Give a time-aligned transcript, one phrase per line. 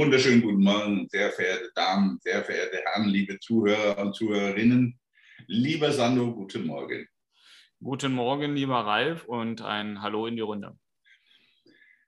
[0.00, 4.98] wunderschönen guten Morgen, sehr verehrte Damen, sehr verehrte Herren, liebe Zuhörer und Zuhörerinnen.
[5.46, 7.06] Lieber Sando, guten Morgen.
[7.82, 10.74] Guten Morgen, lieber Ralf, und ein Hallo in die Runde.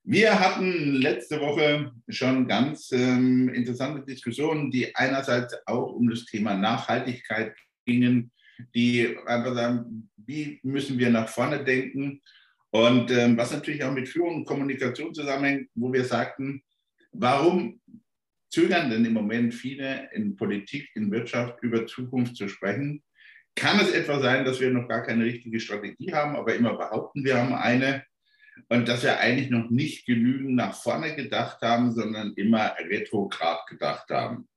[0.04, 6.54] Wir hatten letzte Woche schon ganz ähm, interessante Diskussionen, die einerseits auch um das Thema
[6.54, 7.54] Nachhaltigkeit
[7.84, 8.32] gingen,
[8.74, 12.22] die einfach sagen, wie müssen wir nach vorne denken
[12.70, 16.62] und ähm, was natürlich auch mit Führung und Kommunikation zusammenhängt, wo wir sagten,
[17.12, 17.80] warum
[18.50, 23.02] zögern denn im Moment viele in Politik, in Wirtschaft über Zukunft zu sprechen?
[23.54, 27.24] Kann es etwa sein, dass wir noch gar keine richtige Strategie haben, aber immer behaupten,
[27.24, 28.04] wir haben eine?
[28.68, 34.08] und dass wir eigentlich noch nicht genügend nach vorne gedacht haben, sondern immer retrograd gedacht
[34.10, 34.48] haben.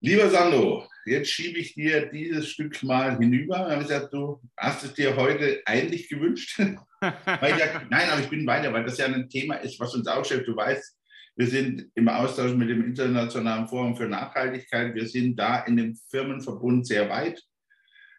[0.00, 3.58] Lieber Sando, jetzt schiebe ich dir dieses Stück mal hinüber.
[3.58, 6.58] Dann habe ich gesagt, du hast es dir heute eigentlich gewünscht.
[7.00, 10.46] sag, nein, aber ich bin weiter, weil das ja ein Thema ist, was uns ausstellt.
[10.46, 10.96] Du weißt,
[11.36, 14.94] wir sind im Austausch mit dem Internationalen Forum für Nachhaltigkeit.
[14.94, 17.42] Wir sind da in dem Firmenverbund sehr weit.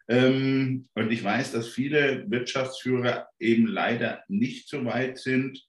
[0.08, 5.60] Ähm, und ich weiß, dass viele Wirtschaftsführer eben leider nicht so weit sind.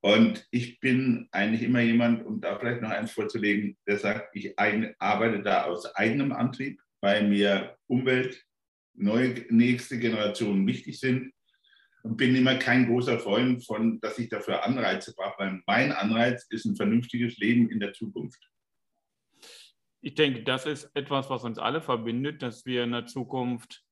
[0.00, 4.56] Und ich bin eigentlich immer jemand, um da vielleicht noch eins vorzulegen, der sagt, ich
[4.56, 8.44] arbeite da aus eigenem Antrieb, weil mir Umwelt,
[8.94, 11.32] neue nächste Generationen wichtig sind
[12.16, 16.64] bin immer kein großer Freund von, dass ich dafür Anreize brauche, weil mein Anreiz ist
[16.64, 18.40] ein vernünftiges Leben in der Zukunft.
[20.00, 23.84] Ich denke, das ist etwas, was uns alle verbindet, dass wir in der Zukunft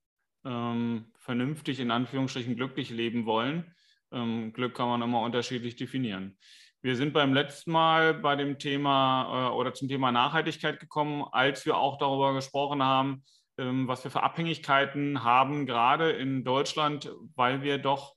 [0.44, 3.74] ähm, vernünftig, in Anführungsstrichen, glücklich leben wollen.
[4.12, 6.38] Ähm, Glück kann man immer unterschiedlich definieren.
[6.82, 11.66] Wir sind beim letzten Mal bei dem Thema äh, oder zum Thema Nachhaltigkeit gekommen, als
[11.66, 13.24] wir auch darüber gesprochen haben,
[13.56, 18.14] was wir für Abhängigkeiten haben, gerade in Deutschland, weil wir doch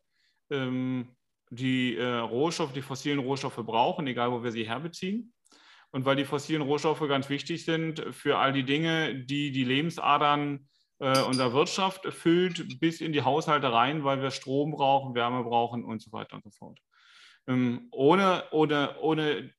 [0.50, 1.16] ähm,
[1.50, 5.34] die äh, Rohstoffe, die fossilen Rohstoffe brauchen, egal wo wir sie herbeziehen
[5.92, 10.68] und weil die fossilen Rohstoffe ganz wichtig sind für all die Dinge, die die Lebensadern
[11.00, 15.84] äh, unserer Wirtschaft füllt, bis in die Haushalte rein, weil wir Strom brauchen, Wärme brauchen
[15.84, 16.80] und so weiter und so fort.
[17.48, 19.52] Ähm, ohne, ohne, ohne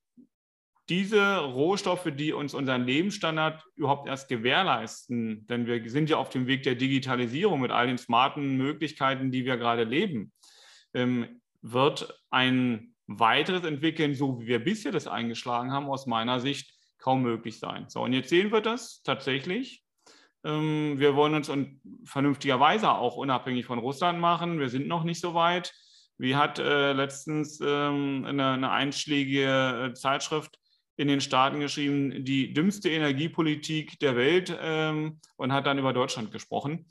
[0.91, 6.49] diese Rohstoffe, die uns unseren Lebensstandard überhaupt erst gewährleisten, denn wir sind ja auf dem
[6.49, 10.33] Weg der Digitalisierung mit all den smarten Möglichkeiten, die wir gerade leben,
[10.93, 16.75] ähm, wird ein weiteres entwickeln, so wie wir bisher das eingeschlagen haben, aus meiner Sicht
[16.99, 17.89] kaum möglich sein.
[17.89, 19.85] So, und jetzt sehen wir das tatsächlich.
[20.45, 21.51] Ähm, wir wollen uns
[22.05, 24.59] vernünftigerweise auch unabhängig von Russland machen.
[24.59, 25.73] Wir sind noch nicht so weit.
[26.19, 30.60] Wie hat äh, letztens ähm, eine, eine, einschlägige äh, Zeitschrift
[31.01, 36.31] in den Staaten geschrieben, die dümmste Energiepolitik der Welt ähm, und hat dann über Deutschland
[36.31, 36.85] gesprochen.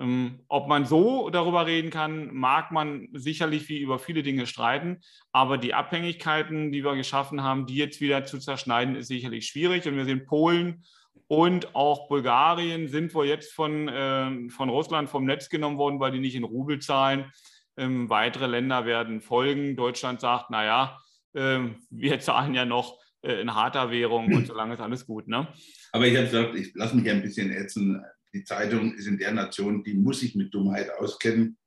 [0.00, 4.98] Ähm, ob man so darüber reden kann, mag man sicherlich wie über viele Dinge streiten,
[5.30, 9.86] aber die Abhängigkeiten, die wir geschaffen haben, die jetzt wieder zu zerschneiden, ist sicherlich schwierig.
[9.86, 10.82] Und wir sehen Polen
[11.28, 16.10] und auch Bulgarien sind wohl jetzt von, äh, von Russland vom Netz genommen worden, weil
[16.10, 17.30] die nicht in Rubel zahlen.
[17.76, 19.76] Ähm, weitere Länder werden folgen.
[19.76, 20.98] Deutschland sagt, naja,
[21.32, 25.28] äh, wir zahlen ja noch äh, in harter Währung und solange ist alles gut.
[25.28, 25.48] Ne?
[25.92, 29.32] Aber ich habe gesagt, ich lasse mich ein bisschen ätzen die Zeitung ist in der
[29.32, 31.58] Nation, die muss sich mit Dummheit auskennen.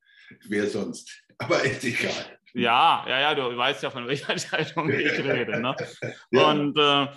[0.48, 1.24] Wer sonst?
[1.38, 2.40] Aber ist egal.
[2.54, 5.62] Ja, ja, ja, du weißt ja, von welcher Zeitung ich rede.
[5.62, 5.76] Ne?
[6.32, 6.52] ja.
[6.52, 7.08] und, äh,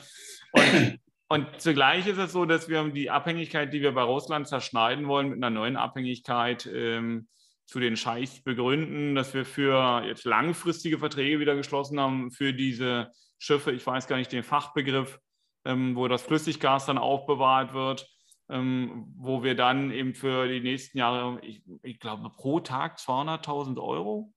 [0.52, 0.98] und,
[1.28, 5.30] und zugleich ist es so, dass wir die Abhängigkeit, die wir bei Russland zerschneiden wollen,
[5.30, 7.28] mit einer neuen Abhängigkeit ähm,
[7.66, 13.10] zu den Scheichs begründen, dass wir für jetzt langfristige Verträge wieder geschlossen haben für diese
[13.38, 15.18] Schiffe, ich weiß gar nicht den Fachbegriff,
[15.64, 18.08] ähm, wo das Flüssiggas dann aufbewahrt wird
[18.50, 23.78] ähm, wo wir dann eben für die nächsten Jahre, ich, ich glaube, pro Tag 200.000
[23.80, 24.32] Euro,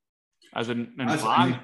[0.52, 1.60] also ein also Wahn,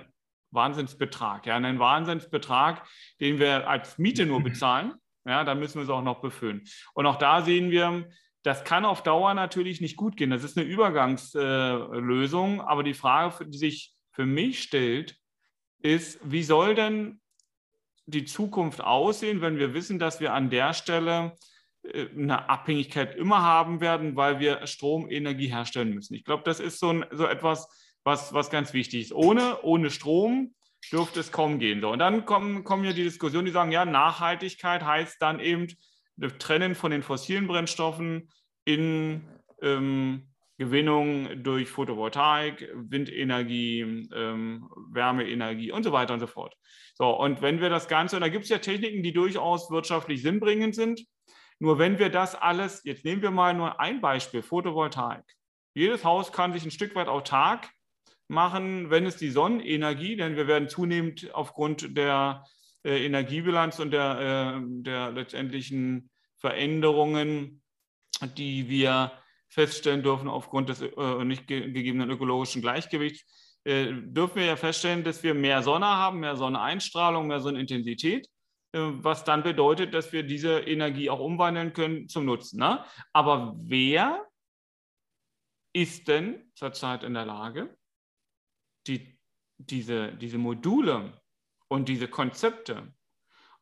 [0.52, 2.88] Wahnsinnsbetrag, ja, einen Wahnsinnsbetrag,
[3.20, 4.94] den wir als Miete nur bezahlen.
[5.26, 6.64] Ja, da müssen wir es auch noch befüllen.
[6.94, 8.10] Und auch da sehen wir,
[8.44, 10.30] das kann auf Dauer natürlich nicht gut gehen.
[10.30, 12.60] Das ist eine Übergangslösung.
[12.60, 15.18] Äh, aber die Frage, die sich für mich stellt,
[15.80, 17.20] ist, wie soll denn
[18.08, 21.34] die Zukunft aussehen, wenn wir wissen, dass wir an der Stelle
[21.84, 26.16] äh, eine Abhängigkeit immer haben werden, weil wir Stromenergie herstellen müssen.
[26.16, 27.68] Ich glaube, das ist so, ein, so etwas,
[28.04, 29.14] was, was ganz wichtig ist.
[29.14, 30.56] Ohne, ohne Strom
[30.92, 31.82] dürfte es kaum gehen.
[31.82, 35.68] So, und dann kommen, kommen ja die Diskussionen, die sagen, ja, Nachhaltigkeit heißt dann eben
[36.40, 38.30] Trennen von den fossilen Brennstoffen
[38.64, 39.28] in
[39.62, 40.27] ähm,
[40.58, 46.56] Gewinnung durch Photovoltaik, Windenergie, ähm, Wärmeenergie und so weiter und so fort.
[46.96, 50.22] So, und wenn wir das Ganze, und da gibt es ja Techniken, die durchaus wirtschaftlich
[50.24, 51.06] sinnbringend sind,
[51.60, 55.24] nur wenn wir das alles, jetzt nehmen wir mal nur ein Beispiel, Photovoltaik.
[55.76, 57.70] Jedes Haus kann sich ein Stück weit autark
[58.28, 62.44] machen, wenn es die Sonnenenergie, denn wir werden zunehmend aufgrund der
[62.84, 67.62] äh, Energiebilanz und der, äh, der letztendlichen Veränderungen,
[68.38, 69.12] die wir
[69.50, 75.04] feststellen dürfen aufgrund des äh, nicht ge gegebenen ökologischen Gleichgewichts, äh, dürfen wir ja feststellen,
[75.04, 78.28] dass wir mehr Sonne haben, mehr Sonneneinstrahlung, mehr Sonnenintensität,
[78.72, 82.60] äh, was dann bedeutet, dass wir diese Energie auch umwandeln können zum Nutzen.
[82.60, 82.84] Ne?
[83.14, 84.26] Aber wer
[85.74, 87.76] ist denn zurzeit in der Lage,
[88.88, 89.20] die,
[89.58, 91.22] diese, diese Module
[91.68, 92.94] und diese Konzepte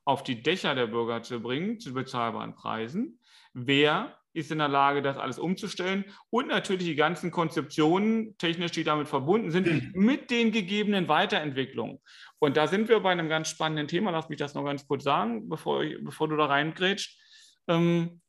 [0.05, 3.19] auf die Dächer der Bürger zu bringen, zu bezahlbaren Preisen?
[3.53, 8.83] Wer ist in der Lage, das alles umzustellen und natürlich die ganzen Konzeptionen technisch, die
[8.83, 9.91] damit verbunden sind, mhm.
[9.93, 11.99] mit den gegebenen Weiterentwicklungen.
[12.39, 14.11] Und da sind wir bei einem ganz spannenden Thema.
[14.11, 17.19] Lass mich das noch ganz kurz sagen, bevor, ich, bevor du da reingrätscht.
[17.67, 18.21] Ähm,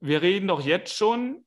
[0.00, 1.44] wir reden doch jetzt schon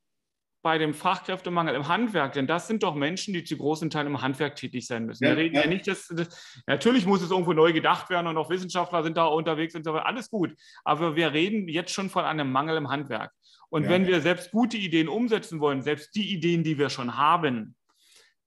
[0.65, 4.21] bei dem Fachkräftemangel im Handwerk, denn das sind doch Menschen, die zu großen Teilen im
[4.23, 5.23] Handwerk tätig sein müssen.
[5.23, 8.25] Ja, wir reden ja, ja nicht, dass, dass, natürlich muss es irgendwo neu gedacht werden
[8.25, 10.55] und auch Wissenschaftler sind da unterwegs und so weiter, alles gut.
[10.83, 13.31] Aber wir reden jetzt schon von einem Mangel im Handwerk.
[13.69, 13.89] Und ja.
[13.89, 17.75] wenn wir selbst gute Ideen umsetzen wollen, selbst die Ideen, die wir schon haben,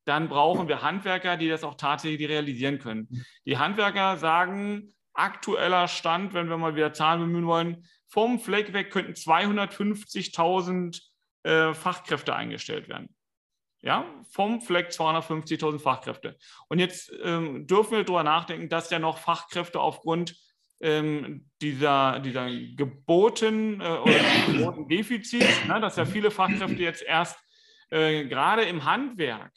[0.04, 3.24] dann brauchen wir Handwerker, die das auch tatsächlich realisieren können.
[3.44, 8.90] Die Handwerker sagen, aktueller Stand, wenn wir mal wieder Zahlen bemühen wollen, vom Fleck weg
[8.90, 11.02] könnten 250.000
[11.42, 13.14] äh, Fachkräfte eingestellt werden.
[13.80, 16.36] Ja, vom Fleck 250.000 Fachkräfte.
[16.68, 20.34] Und jetzt ähm, dürfen wir darüber nachdenken, dass ja noch Fachkräfte aufgrund
[20.80, 27.38] ähm, dieser, dieser Geboten äh, oder Gebotendefizits, ne, dass ja viele Fachkräfte jetzt erst
[27.90, 29.52] äh, gerade im Handwerk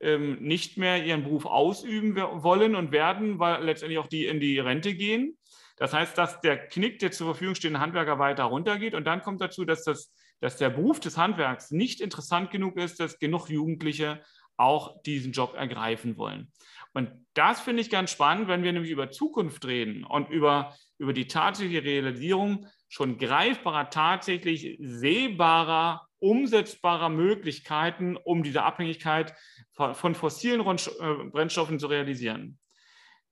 [0.00, 4.58] ähm, nicht mehr ihren Beruf ausüben wollen und werden, weil letztendlich auch die in die
[4.58, 5.36] Rente gehen.
[5.76, 9.40] Das heißt, dass der Knick der zur Verfügung stehenden Handwerker weiter runtergeht und dann kommt
[9.40, 14.22] dazu, dass das dass der Beruf des Handwerks nicht interessant genug ist, dass genug Jugendliche
[14.56, 16.52] auch diesen Job ergreifen wollen.
[16.92, 21.12] Und das finde ich ganz spannend, wenn wir nämlich über Zukunft reden und über, über
[21.12, 29.34] die tatsächliche Realisierung schon greifbarer, tatsächlich sehbarer, umsetzbarer Möglichkeiten, um diese Abhängigkeit
[29.74, 32.58] von fossilen äh, Brennstoffen zu realisieren.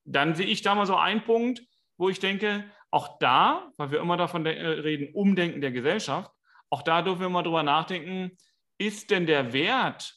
[0.05, 1.61] Dann sehe ich da mal so einen Punkt,
[1.99, 6.31] wo ich denke, auch da, weil wir immer davon äh, reden, Umdenken der Gesellschaft,
[6.71, 8.37] auch da dürfen wir mal drüber nachdenken,
[8.79, 10.15] ist denn der Wert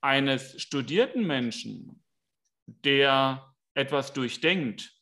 [0.00, 2.02] eines studierten Menschen,
[2.84, 4.92] der etwas durchdenkt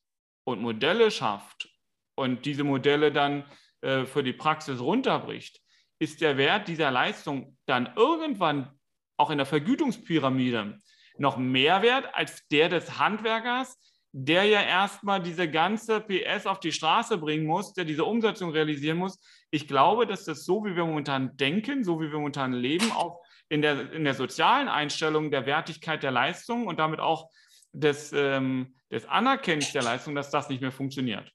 [0.44, 1.68] und Modelle schafft
[2.14, 3.44] und diese Modelle dann
[3.80, 5.60] äh, für die Praxis runterbricht,
[5.98, 8.70] ist der Wert dieser Leistung dann irgendwann
[9.16, 10.78] auch in der Vergütungspyramide
[11.18, 13.78] noch mehr wert als der des Handwerkers,
[14.12, 18.98] der ja erstmal diese ganze PS auf die Straße bringen muss, der diese Umsetzung realisieren
[18.98, 19.18] muss.
[19.50, 23.22] Ich glaube, dass das so, wie wir momentan denken, so wie wir momentan leben, auch
[23.48, 27.30] in der, in der sozialen Einstellung der Wertigkeit der Leistung und damit auch
[27.76, 31.30] des, ähm, des Anerkennens der Leistung, dass das nicht mehr funktioniert.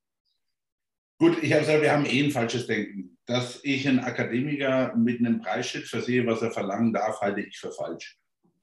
[1.20, 3.18] Gut, ich habe gesagt, wir haben eh ein falsches Denken.
[3.26, 7.72] Dass ich einen Akademiker mit einem Preisschild versehe, was er verlangen darf, halte ich für
[7.72, 8.18] falsch.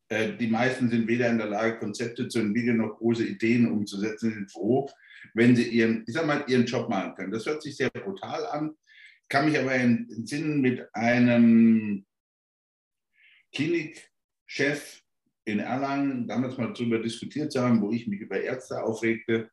[0.08, 4.32] Äh, die meisten sind weder in der Lage, Konzepte zu entwickeln noch große Ideen umzusetzen,
[4.32, 4.90] sind froh,
[5.34, 7.30] wenn sie ihren, ich sag mal, ihren Job machen können.
[7.30, 8.74] Das hört sich sehr brutal an,
[9.28, 12.06] kann mich aber entsinnen mit einem
[13.52, 15.02] Klinikchef
[15.48, 19.50] in Erlangen damals mal darüber diskutiert zu haben, wo ich mich über Ärzte aufregte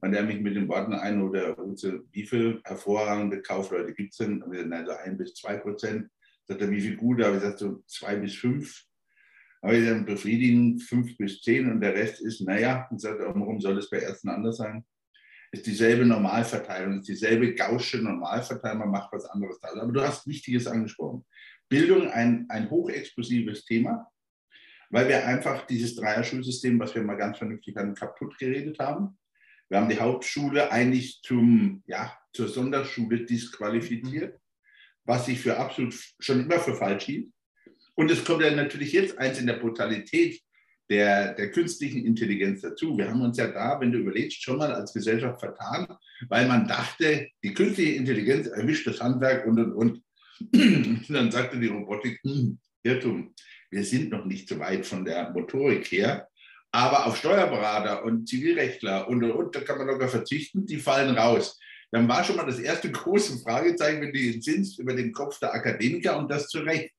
[0.00, 4.42] und der mich mit den Worten ein oder wie viele hervorragende Kaufleute gibt es denn?
[4.72, 6.08] Also ein bis zwei Prozent.
[6.48, 7.20] Sagt er, wie viel gut?
[7.20, 8.86] Da habe ich gesagt, so zwei bis fünf
[9.62, 13.60] habe ich dann befriedigen fünf bis zehn und der Rest ist, naja, und sagt, warum
[13.60, 14.84] soll es bei Ärzten anders sein?
[15.50, 19.68] Ist dieselbe Normalverteilung, ist dieselbe gausche Normalverteilung, man macht was anderes da.
[19.80, 21.24] Aber du hast Wichtiges angesprochen.
[21.68, 24.06] Bildung ein, ein hochexplosives Thema,
[24.90, 29.18] weil wir einfach dieses Dreier-Schulsystem, was wir mal ganz vernünftig hatten, kaputt geredet haben.
[29.68, 34.38] Wir haben die Hauptschule eigentlich zum, ja, zur Sonderschule disqualifiziert,
[35.04, 37.32] was ich für absolut schon immer für falsch hielt.
[37.94, 40.40] Und es kommt ja natürlich jetzt eins in der Brutalität
[40.88, 42.96] der, der künstlichen Intelligenz dazu.
[42.96, 45.88] Wir haben uns ja da, wenn du überlegst, schon mal als Gesellschaft vertan,
[46.28, 50.02] weil man dachte, die künstliche Intelligenz erwischt das Handwerk und, und, und.
[50.52, 53.34] Und dann sagte die Robotik, hm, Irrtum,
[53.76, 56.28] wir sind noch nicht so weit von der Motorik her,
[56.72, 61.16] aber auf Steuerberater und Zivilrechtler und, und, und da kann man locker verzichten, die fallen
[61.16, 61.58] raus.
[61.92, 65.54] Dann war schon mal das erste große Fragezeichen, wenn du sind, über den Kopf der
[65.54, 66.90] Akademiker und das zu Recht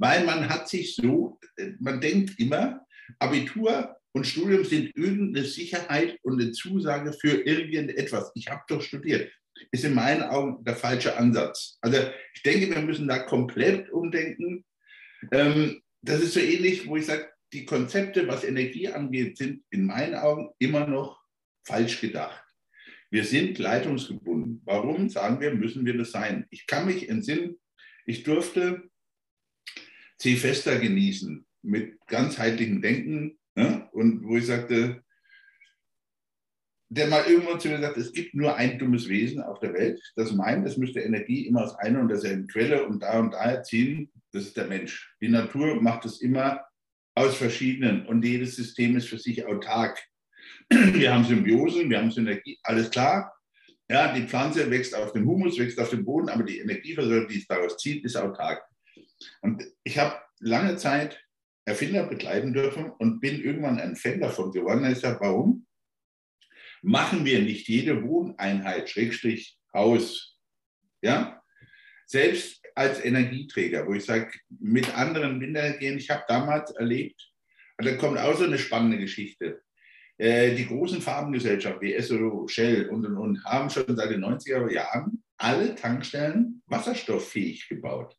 [0.00, 1.38] weil man hat sich so,
[1.78, 2.86] man denkt immer,
[3.18, 8.32] Abitur und Studium sind irgendeine Sicherheit und eine Zusage für irgendetwas.
[8.34, 9.30] Ich habe doch studiert.
[9.72, 11.76] Ist in meinen Augen der falsche Ansatz.
[11.82, 11.98] Also
[12.34, 14.64] ich denke, wir müssen da komplett umdenken.
[15.32, 19.86] Ähm, das ist so ähnlich, wo ich sage, die Konzepte, was Energie angeht, sind in
[19.86, 21.20] meinen Augen immer noch
[21.66, 22.44] falsch gedacht.
[23.10, 24.62] Wir sind leitungsgebunden.
[24.64, 26.46] Warum sagen wir, müssen wir das sein?
[26.50, 27.56] Ich kann mich entsinnen,
[28.06, 28.88] ich durfte
[30.18, 30.36] C.
[30.36, 33.88] Fester genießen mit ganzheitlichem Denken ne?
[33.92, 35.02] und wo ich sagte,
[36.92, 40.02] der mal irgendwann zu mir sagt, es gibt nur ein dummes Wesen auf der Welt,
[40.16, 43.44] das meint, es müsste Energie immer aus einer und derselben Quelle und da und da
[43.44, 45.14] erzielen, das ist der Mensch.
[45.20, 46.64] Die Natur macht es immer
[47.14, 50.02] aus verschiedenen und jedes System ist für sich autark.
[50.68, 53.32] Wir haben Symbiosen, wir haben Synergie, alles klar.
[53.88, 57.38] Ja, die Pflanze wächst auf dem Humus, wächst auf dem Boden, aber die Energieversorgung, die
[57.38, 58.62] es daraus zieht, ist autark.
[59.42, 61.24] Und ich habe lange Zeit
[61.64, 64.90] Erfinder begleiten dürfen und bin irgendwann ein Fan davon geworden.
[64.90, 65.66] Ich sage, warum?
[66.82, 70.38] Machen wir nicht jede Wohneinheit, Schrägstrich Haus,
[71.02, 71.42] ja,
[72.06, 77.30] selbst als Energieträger, wo ich sage, mit anderen Minderheiten, ich habe damals erlebt,
[77.78, 79.62] und da kommt auch so eine spannende Geschichte.
[80.18, 84.70] Äh, die großen Farbengesellschaften wie Esso, Shell und, und, und haben schon seit den 90er
[84.70, 88.14] Jahren alle Tankstellen wasserstofffähig gebaut.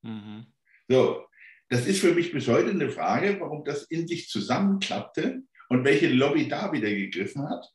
[0.00, 0.46] Mhm.
[0.88, 1.26] So,
[1.68, 6.08] das ist für mich bis heute eine Frage, warum das in sich zusammenklappte und welche
[6.08, 7.66] Lobby da wieder gegriffen hat.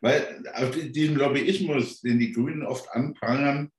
[0.00, 3.70] Weil auf diesem Lobbyismus, den die Grünen oft anprangern,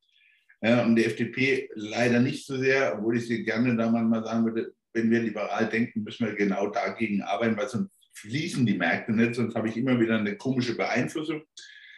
[0.62, 4.46] äh, und die FDP leider nicht so sehr, obwohl ich sie gerne da mal sagen
[4.46, 9.12] würde, wenn wir liberal denken, müssen wir genau dagegen arbeiten, weil sonst fließen die Märkte
[9.12, 11.42] nicht, sonst habe ich immer wieder eine komische Beeinflussung.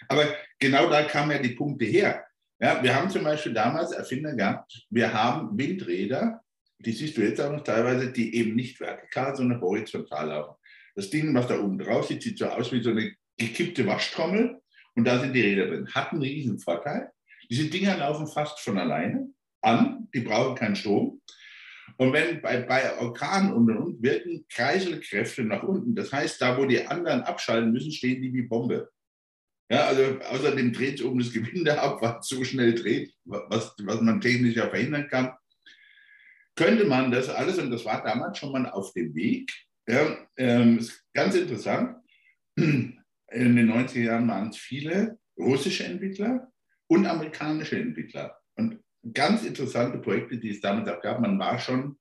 [0.08, 0.26] Aber
[0.60, 2.26] genau da kamen ja die Punkte her.
[2.60, 6.42] Ja, wir haben zum Beispiel damals Erfinder gehabt, wir haben Windräder,
[6.80, 10.56] die siehst du jetzt auch noch teilweise, die eben nicht vertikal, sondern horizontal laufen.
[10.96, 14.62] Das Ding, was da oben drauf sieht, sieht so aus wie so eine gekippte Waschtrommel
[14.96, 15.88] und da sind die Räder drin.
[15.94, 17.12] Hat einen riesen Vorteil.
[17.50, 19.30] Diese Dinger laufen fast von alleine
[19.62, 21.22] an, die brauchen keinen Strom.
[21.98, 26.66] Und wenn bei, bei Orkanen und, und wirken Kreiselkräfte nach unten, das heißt, da wo
[26.66, 28.90] die anderen abschalten müssen, stehen die wie Bombe.
[29.70, 34.02] Ja, also außerdem dreht es oben das Gewinde ab, was so schnell dreht, was, was
[34.02, 35.34] man technisch ja verhindern kann.
[36.56, 39.52] Könnte man das alles, und das war damals schon mal auf dem Weg,
[39.88, 41.98] ja, ähm, ist ganz interessant,
[43.34, 46.52] in den 90er Jahren waren es viele russische Entwickler
[46.88, 48.38] und amerikanische Entwickler.
[48.56, 51.20] Und ganz interessante Projekte, die es damals auch gab.
[51.20, 51.98] Man war schon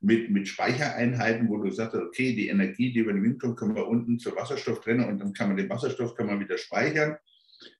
[0.00, 3.74] mit, mit Speichereinheiten, wo du sagst, okay, die Energie, die über den Wind kommt, können
[3.74, 7.16] wir unten zur Wasserstoff trennen und dann kann man den Wasserstoff kann man wieder speichern.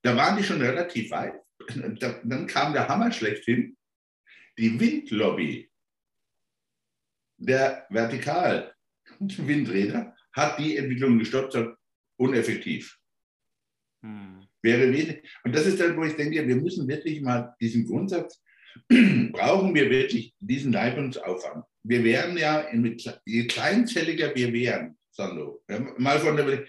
[0.01, 1.35] Da waren die schon relativ weit.
[2.23, 3.77] dann kam der Hammer schlechthin.
[4.57, 5.69] Die Windlobby
[7.37, 11.53] der Vertikal-Windräder hat die Entwicklung gestoppt,
[12.19, 12.97] uneffektiv.
[14.03, 14.45] Hm.
[14.61, 15.21] Wäre wenig.
[15.43, 18.41] Und das ist dann, wo ich denke, wir müssen wirklich mal diesen Grundsatz,
[18.87, 21.65] brauchen wir wirklich diesen Leitungsaufwand.
[21.83, 22.65] Wir werden ja,
[23.25, 25.61] je kleinzelliger wir wären, Sando,
[25.97, 26.65] mal von der,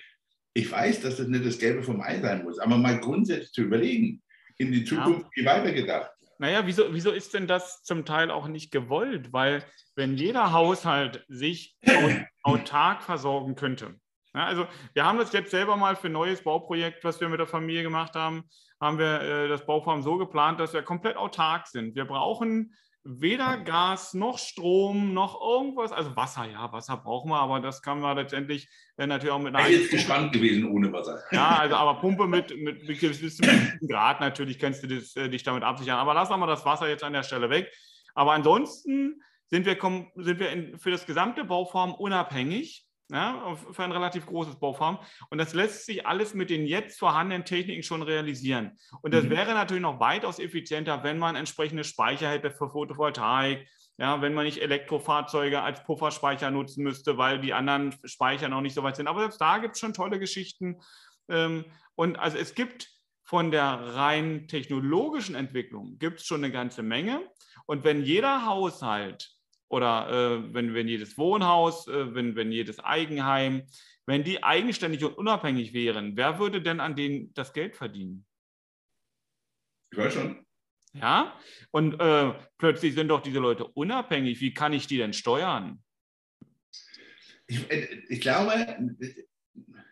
[0.55, 3.63] ich weiß, dass das nicht das Gelbe vom Ei sein muss, aber mal grundsätzlich zu
[3.63, 4.23] überlegen,
[4.59, 5.43] in die Zukunft ja.
[5.43, 6.11] wie weitergedacht.
[6.39, 9.33] Naja, wieso, wieso ist denn das zum Teil auch nicht gewollt?
[9.33, 9.65] Weil
[9.95, 11.77] wenn jeder Haushalt sich
[12.43, 14.01] autark versorgen könnte,
[14.35, 17.41] ja, also wir haben das jetzt selber mal für ein neues Bauprojekt, was wir mit
[17.41, 18.45] der Familie gemacht haben,
[18.81, 21.95] haben wir äh, das Bauvorhaben so geplant, dass wir komplett autark sind.
[21.95, 27.61] Wir brauchen weder Gas noch Strom noch irgendwas, also Wasser, ja, Wasser brauchen wir, aber
[27.61, 28.69] das kann man letztendlich
[28.99, 29.69] äh, natürlich auch mit einer.
[29.69, 31.19] Ich gespannt gewesen ohne Wasser.
[31.33, 35.43] Ja, also aber Pumpe mit, mit, mit einem Grad natürlich kannst du das, äh, dich
[35.43, 35.99] damit absichern.
[35.99, 37.73] Aber lassen wir mal das Wasser jetzt an der Stelle weg.
[38.15, 39.79] Aber ansonsten sind wir,
[40.17, 44.99] sind wir in, für das gesamte Bauvorhaben unabhängig ja, für ein relativ großes Baufarm.
[45.31, 48.79] Und das lässt sich alles mit den jetzt vorhandenen Techniken schon realisieren.
[49.03, 49.31] Und das mhm.
[49.31, 54.45] wäre natürlich noch weitaus effizienter, wenn man entsprechende Speicher hätte für Photovoltaik, ja, wenn man
[54.45, 59.09] nicht Elektrofahrzeuge als Pufferspeicher nutzen müsste, weil die anderen Speicher noch nicht so weit sind.
[59.09, 60.81] Aber selbst da gibt es schon tolle Geschichten.
[61.29, 61.65] Ähm,
[61.97, 62.89] und also es gibt
[63.23, 67.21] von der rein technologischen Entwicklung gibt es schon eine ganze Menge.
[67.67, 69.37] Und wenn jeder Haushalt
[69.71, 73.63] oder äh, wenn, wenn jedes Wohnhaus, äh, wenn, wenn jedes Eigenheim,
[74.05, 78.27] wenn die eigenständig und unabhängig wären, wer würde denn an denen das Geld verdienen?
[79.93, 80.45] Ich weiß schon.
[80.93, 81.39] Ja,
[81.71, 84.41] und äh, plötzlich sind doch diese Leute unabhängig.
[84.41, 85.81] Wie kann ich die denn steuern?
[87.47, 88.77] Ich, äh, ich glaube,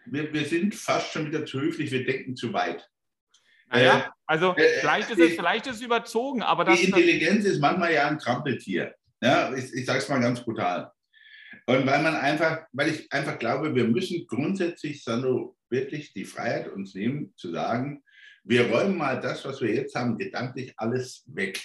[0.07, 2.89] wir, wir sind fast schon wieder zu höflich, wir denken zu weit.
[3.71, 6.81] Naja, äh, also äh, vielleicht ist es, vielleicht ist es überzogen, aber das.
[6.81, 8.98] Die Intelligenz ist manchmal ja ein Trampeltier.
[9.21, 10.91] Ja, ich, ich sage es mal ganz brutal.
[11.67, 16.69] Und weil man einfach, weil ich einfach glaube, wir müssen grundsätzlich, Sandro, wirklich die Freiheit
[16.69, 18.03] uns nehmen, zu sagen,
[18.45, 21.61] wir räumen mal das, was wir jetzt haben, gedanklich alles weg.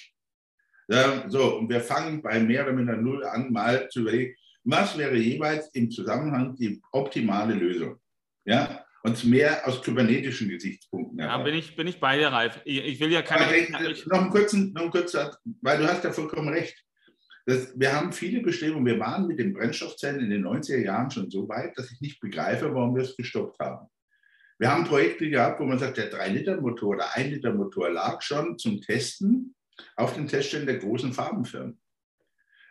[1.28, 5.16] So, und wir fangen bei mehr oder minder Null an, mal zu überlegen, was wäre
[5.16, 8.00] jeweils im Zusammenhang die optimale Lösung.
[8.46, 8.84] Ja?
[9.04, 12.60] uns mehr aus kybernetischen Gesichtspunkten Ja, bin ich, bin ich bei dir, Ralf.
[12.64, 13.56] Ich, ich will ja keine.
[13.56, 15.30] Ich, noch einen kurzen, noch einen kurzen,
[15.62, 16.84] weil du hast ja vollkommen recht.
[17.46, 18.86] Das, wir haben viele Bestrebungen.
[18.86, 22.20] Wir waren mit den Brennstoffzellen in den 90er Jahren schon so weit, dass ich nicht
[22.22, 23.88] begreife, warum wir es gestoppt haben.
[24.60, 29.56] Wir haben Projekte gehabt, wo man sagt, der 3-Liter-Motor oder 1-Liter-Motor lag schon zum Testen
[29.96, 31.80] auf den Teststellen der großen Farbenfirmen.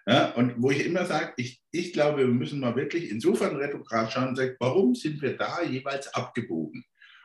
[0.07, 4.13] Ja, und wo ich immer sage, ich, ich glaube, wir müssen mal wirklich insofern retrograd
[4.13, 6.85] schauen und sagen, warum sind wir da jeweils abgebogen?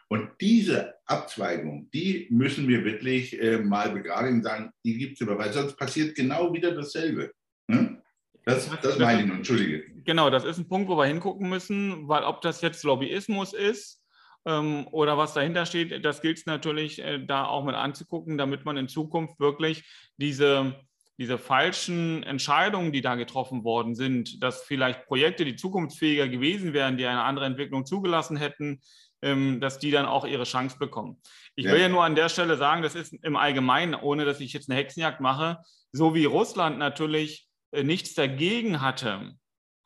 [0.09, 5.21] Und diese Abzweigung, die müssen wir wirklich äh, mal begradigen und sagen, die gibt es
[5.21, 7.31] immer, weil sonst passiert genau wieder dasselbe.
[7.69, 8.01] Hm?
[8.45, 9.83] Das, das meine ich nur, entschuldige.
[10.05, 14.01] Genau, das ist ein Punkt, wo wir hingucken müssen, weil ob das jetzt Lobbyismus ist
[14.45, 18.63] ähm, oder was dahinter steht, das gilt es natürlich äh, da auch mit anzugucken, damit
[18.63, 19.83] man in Zukunft wirklich
[20.15, 20.75] diese
[21.19, 26.97] diese falschen Entscheidungen, die da getroffen worden sind, dass vielleicht Projekte, die zukunftsfähiger gewesen wären,
[26.97, 28.81] die eine andere Entwicklung zugelassen hätten,
[29.21, 31.21] dass die dann auch ihre Chance bekommen.
[31.55, 31.71] Ich ja.
[31.71, 34.69] will ja nur an der Stelle sagen, das ist im Allgemeinen, ohne dass ich jetzt
[34.69, 35.59] eine Hexenjagd mache,
[35.91, 39.33] so wie Russland natürlich äh, nichts dagegen hatte,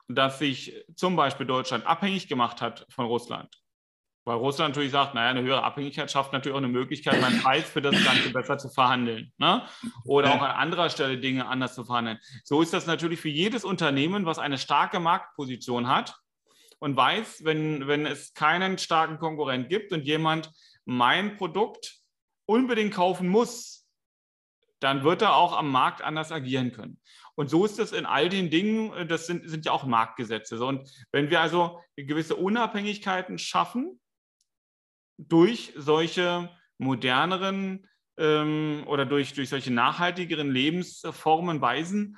[0.10, 3.50] dass sich zum Beispiel Deutschland abhängig gemacht hat von Russland
[4.24, 7.68] weil Russland natürlich sagt, naja, eine höhere Abhängigkeit schafft natürlich auch eine Möglichkeit, meinen Preis
[7.68, 9.32] für das Ganze besser zu verhandeln.
[9.38, 9.64] Ne?
[10.06, 12.20] Oder auch an anderer Stelle Dinge anders zu verhandeln.
[12.44, 16.16] So ist das natürlich für jedes Unternehmen, was eine starke Marktposition hat
[16.82, 20.52] und weiß, wenn, wenn es keinen starken Konkurrent gibt und jemand
[20.84, 22.00] mein Produkt
[22.48, 23.88] unbedingt kaufen muss,
[24.80, 27.00] dann wird er auch am Markt anders agieren können.
[27.36, 30.64] Und so ist es in all den Dingen, das sind, sind ja auch Marktgesetze.
[30.66, 34.02] Und wenn wir also gewisse Unabhängigkeiten schaffen,
[35.18, 42.18] durch solche moderneren ähm, oder durch, durch solche nachhaltigeren Lebensformen, Weisen,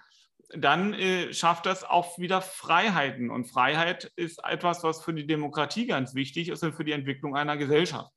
[0.56, 3.30] dann äh, schafft das auch wieder Freiheiten.
[3.30, 7.36] Und Freiheit ist etwas, was für die Demokratie ganz wichtig ist und für die Entwicklung
[7.36, 8.12] einer Gesellschaft.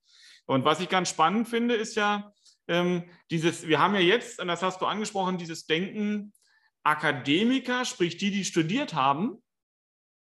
[0.47, 2.33] Und was ich ganz spannend finde, ist ja
[2.69, 6.33] ähm, dieses, wir haben ja jetzt, und das hast du angesprochen, dieses Denken,
[6.83, 9.43] Akademiker, sprich die, die studiert haben,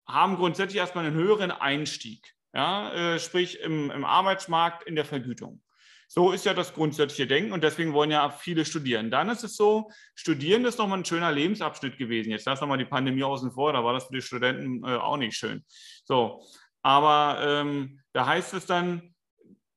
[0.07, 5.61] haben grundsätzlich erstmal einen höheren Einstieg ja, äh, sprich im, im Arbeitsmarkt, in der Vergütung.
[6.09, 9.11] So ist ja das grundsätzliche Denken und deswegen wollen ja viele studieren.
[9.11, 12.31] Dann ist es so, Studieren ist nochmal ein schöner Lebensabschnitt gewesen.
[12.31, 14.97] Jetzt lassen wir mal die Pandemie außen vor, da war das für die Studenten äh,
[14.97, 15.65] auch nicht schön.
[16.05, 16.43] So,
[16.83, 19.15] aber ähm, da heißt es dann,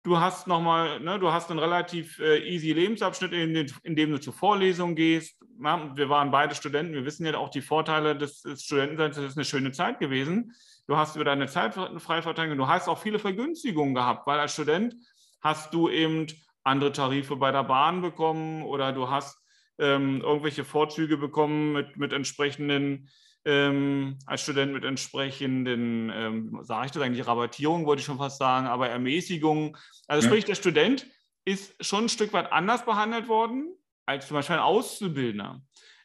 [0.03, 4.11] du hast nochmal, ne, du hast einen relativ äh, easy Lebensabschnitt, in, den, in, dem
[4.11, 5.37] du zur Vorlesung gehst.
[5.61, 9.25] Ja, wir waren beide Studenten, wir wissen ja auch die Vorteile des, des Studentenseins, das
[9.25, 10.53] ist eine schöne Zeit gewesen
[10.89, 14.53] du hast über deine Zeit frei verteilt du hast auch viele Vergünstigungen gehabt, weil als
[14.53, 14.95] Student
[15.41, 16.27] hast du eben
[16.63, 19.37] andere Tarife bei der Bahn bekommen oder du hast
[19.79, 23.09] ähm, irgendwelche Vorzüge bekommen mit, mit entsprechenden,
[23.45, 28.37] ähm, als Student mit entsprechenden, ähm, sage ich das eigentlich, Rabattierungen, wollte ich schon fast
[28.37, 29.77] sagen, aber Ermäßigungen.
[30.07, 31.07] Also sprich, der Student
[31.45, 33.73] ist schon ein Stück weit anders behandelt worden
[34.05, 35.61] als zum Beispiel ein Auszubildender.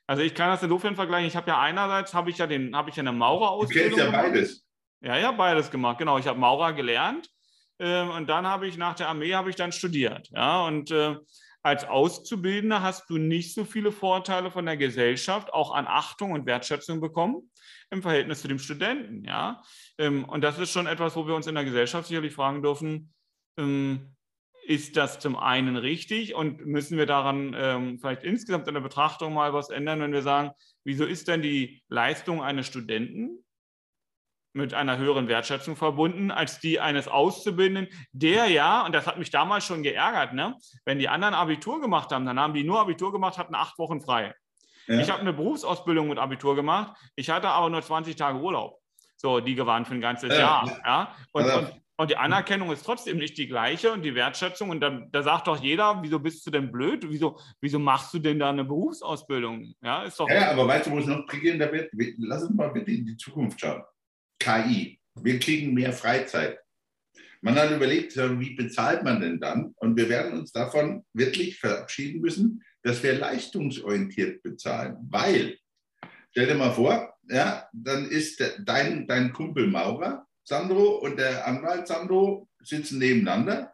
[0.06, 1.26] Also ich kann das insofern vergleichen.
[1.26, 3.90] Ich habe ja einerseits habe ich ja den, habe ich ja eine Maurerausbildung.
[3.90, 4.66] Du kennst ja beides.
[5.00, 5.98] Ja, ja, beides gemacht.
[5.98, 7.28] Genau, ich habe Maurer gelernt
[7.78, 10.28] äh, und dann habe ich nach der Armee habe ich dann studiert.
[10.32, 11.16] Ja, und äh,
[11.62, 16.46] als Auszubildender hast du nicht so viele Vorteile von der Gesellschaft, auch an Achtung und
[16.46, 17.50] Wertschätzung bekommen
[17.90, 19.24] im Verhältnis zu dem Studenten.
[19.24, 19.62] Ja,
[19.98, 23.14] ähm, und das ist schon etwas, wo wir uns in der Gesellschaft sicherlich fragen dürfen.
[23.56, 24.14] Ähm,
[24.66, 29.34] ist das zum einen richtig und müssen wir daran ähm, vielleicht insgesamt in der Betrachtung
[29.34, 30.52] mal was ändern, wenn wir sagen,
[30.84, 33.43] wieso ist denn die Leistung eines Studenten
[34.54, 39.30] mit einer höheren Wertschätzung verbunden als die eines Auszubildenden, der ja, und das hat mich
[39.30, 43.12] damals schon geärgert, ne, wenn die anderen Abitur gemacht haben, dann haben die nur Abitur
[43.12, 44.32] gemacht, hatten acht Wochen frei.
[44.86, 45.00] Ja.
[45.00, 48.78] Ich habe eine Berufsausbildung mit Abitur gemacht, ich hatte aber nur 20 Tage Urlaub.
[49.16, 50.38] So, die gewandt für ein ganzes ja.
[50.38, 50.80] Jahr.
[50.84, 51.14] Ja?
[51.32, 54.68] Und, und, und, die Anerkennung ist trotzdem nicht die gleiche und die Wertschätzung.
[54.68, 57.06] Und da, da sagt doch jeder, wieso bist du denn blöd?
[57.08, 59.72] Wieso, wieso machst du denn da eine Berufsausbildung?
[59.80, 61.90] Ja, ist doch ja aber weißt du, wo es noch prägender wird?
[62.18, 63.82] Lass uns mal bitte in die Zukunft schauen.
[64.38, 65.00] KI.
[65.14, 66.58] Wir kriegen mehr Freizeit.
[67.40, 69.74] Man hat überlegt, wie bezahlt man denn dann?
[69.76, 74.96] Und wir werden uns davon wirklich verabschieden müssen, dass wir leistungsorientiert bezahlen.
[75.10, 75.58] Weil,
[76.30, 81.86] stell dir mal vor, ja, dann ist dein, dein Kumpel Maurer, Sandro, und der Anwalt
[81.86, 83.72] Sandro sitzen nebeneinander.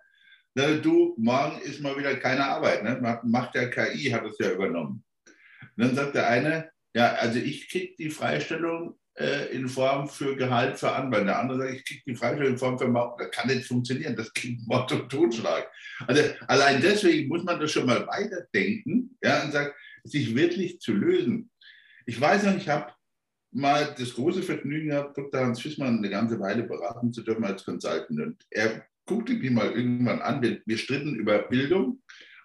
[0.54, 2.82] Du, morgen ist mal wieder keine Arbeit.
[2.82, 3.20] Ne?
[3.24, 5.04] Macht der KI, hat es ja übernommen.
[5.76, 8.98] Und dann sagt der eine, ja, also ich kriege die Freistellung
[9.52, 11.26] in Form für Gehalt für Anwälte.
[11.26, 13.20] Der andere sagt, ich kriege die Freistellung in Form für Mord.
[13.20, 14.16] Das kann nicht funktionieren.
[14.16, 15.70] Das klingt Mord und Totschlag.
[16.06, 20.92] Also allein deswegen muss man das schon mal weiterdenken ja, und sagt, sich wirklich zu
[20.92, 21.50] lösen.
[22.06, 22.92] Ich weiß noch, ich habe
[23.52, 25.40] mal das große Vergnügen gehabt, Dr.
[25.40, 28.20] Hans Fissmann eine ganze Weile beraten zu dürfen als Consultant.
[28.20, 32.00] Und er guck dich mal irgendwann an, wir, wir stritten über Bildung.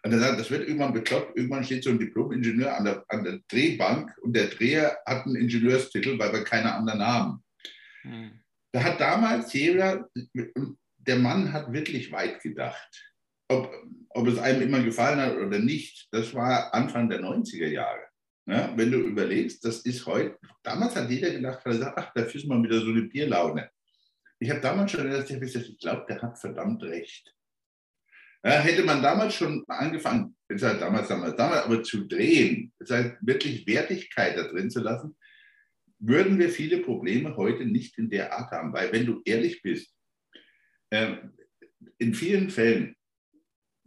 [0.05, 1.35] Und er sagt, das wird irgendwann bekloppt.
[1.35, 5.35] Irgendwann steht so ein Diplom-Ingenieur an der, an der Drehbank und der Dreher hat einen
[5.35, 7.43] Ingenieurstitel, weil wir keine anderen haben.
[8.03, 8.39] Hm.
[8.71, 10.07] Da hat damals jeder,
[10.97, 13.03] der Mann hat wirklich weit gedacht.
[13.47, 13.73] Ob,
[14.09, 18.03] ob es einem immer gefallen hat oder nicht, das war Anfang der 90er Jahre.
[18.45, 22.61] Ja, wenn du überlegst, das ist heute, damals hat jeder gedacht, ach, da ist mal
[22.61, 23.71] wieder so eine Bierlaune.
[24.37, 27.35] Ich habe damals schon gedacht, ich glaube, der hat verdammt recht.
[28.45, 32.91] Ja, hätte man damals schon angefangen, jetzt halt damals, damals, damals, aber zu drehen, das
[32.91, 35.17] heißt wirklich Wertigkeit da drin zu lassen,
[35.97, 38.71] würden wir viele Probleme heute nicht in der Art haben.
[38.71, 39.91] Weil wenn du ehrlich bist,
[40.91, 41.15] äh,
[41.97, 42.95] in vielen Fällen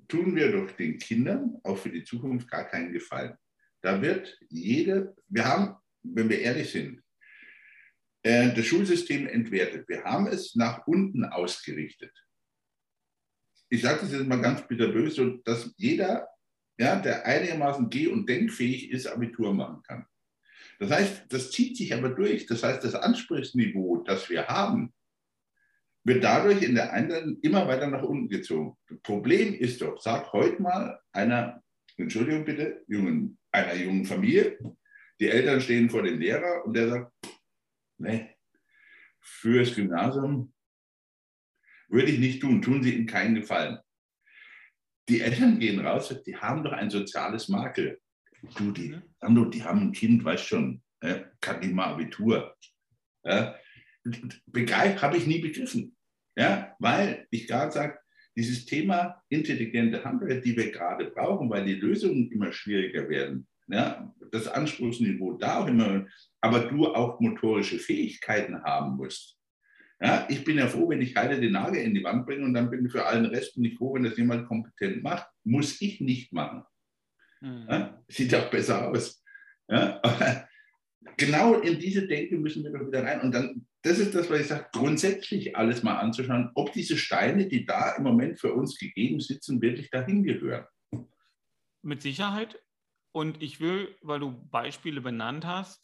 [0.09, 3.37] tun wir doch den Kindern auch für die Zukunft gar keinen Gefallen.
[3.81, 7.01] Da wird jede, wir haben, wenn wir ehrlich sind,
[8.25, 9.89] äh, das Schulsystem entwertet.
[9.89, 12.13] Wir haben es nach unten ausgerichtet.
[13.71, 16.29] Ich sage das jetzt mal ganz bitterböse, dass jeder,
[16.79, 20.07] ja, der einigermaßen geh- und denkfähig ist, Abitur machen kann.
[20.79, 22.47] Das heißt, das zieht sich aber durch.
[22.47, 24.93] Das heißt, das Anspruchsniveau, das wir haben,
[26.05, 28.77] wird dadurch in der einen immer weiter nach unten gezogen.
[28.89, 31.63] Das Problem ist doch, sag heute mal einer,
[31.97, 34.59] Entschuldigung bitte, jungen einer jungen Familie.
[35.21, 37.13] Die Eltern stehen vor dem Lehrer und der sagt,
[37.99, 38.37] nee,
[39.21, 40.53] fürs Gymnasium
[41.89, 43.79] würde ich nicht tun, tun Sie ihm keinen Gefallen.
[45.09, 48.01] Die Eltern gehen raus, die haben doch ein soziales Makel.
[48.57, 49.03] Du, die, mhm.
[49.23, 52.55] haben, doch, die haben ein Kind, weißt schon, äh, kann nicht mal Abitur.
[53.25, 53.57] Ja,
[54.47, 55.97] begreif, habe ich nie begriffen.
[56.37, 57.99] Ja, weil ich gerade sage,
[58.37, 64.15] dieses Thema intelligente Handwerk, die wir gerade brauchen, weil die Lösungen immer schwieriger werden, ja,
[64.31, 66.07] das Anspruchsniveau da auch immer,
[66.41, 69.38] aber du auch motorische Fähigkeiten haben musst.
[70.01, 72.55] Ja, ich bin ja froh, wenn ich Heide den Nagel in die Wand bringe und
[72.55, 75.27] dann bin ich für allen Rest nicht froh, wenn das jemand kompetent macht.
[75.45, 76.63] Muss ich nicht machen.
[77.41, 77.67] Mhm.
[77.69, 79.25] Ja, sieht auch besser aus.
[79.69, 80.49] Ja, aber
[81.17, 83.21] genau in diese Denke müssen wir doch wieder rein.
[83.23, 87.47] Und dann das ist das, was ich sage, grundsätzlich alles mal anzuschauen, ob diese Steine,
[87.47, 90.67] die da im Moment für uns gegeben sitzen, wirklich dahin gehören.
[91.83, 92.61] Mit Sicherheit.
[93.13, 95.83] Und ich will, weil du Beispiele benannt hast,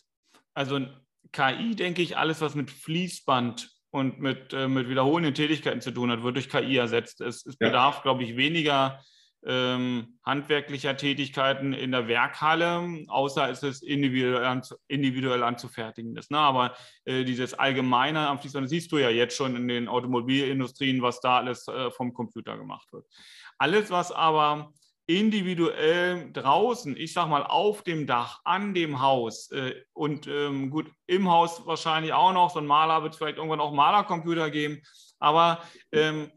[0.54, 0.86] also
[1.32, 6.10] KI, denke ich, alles, was mit Fließband und mit, äh, mit wiederholenden Tätigkeiten zu tun
[6.10, 7.20] hat, wird durch KI ersetzt.
[7.20, 8.02] Es, es bedarf, ja.
[8.02, 8.98] glaube ich, weniger
[9.46, 16.32] ähm, handwerklicher Tätigkeiten in der Werkhalle, außer es ist individuell, anzu, individuell anzufertigen ist.
[16.32, 16.38] Ne?
[16.38, 21.20] Aber äh, dieses Allgemeine am Fließband siehst du ja jetzt schon in den Automobilindustrien, was
[21.20, 23.06] da alles äh, vom Computer gemacht wird.
[23.58, 24.72] Alles, was aber
[25.06, 30.90] individuell draußen, ich sag mal auf dem Dach, an dem Haus äh, und ähm, gut,
[31.06, 34.80] im Haus wahrscheinlich auch noch, so ein Maler wird es vielleicht irgendwann auch Malercomputer geben,
[35.18, 35.62] aber
[35.92, 36.30] ähm,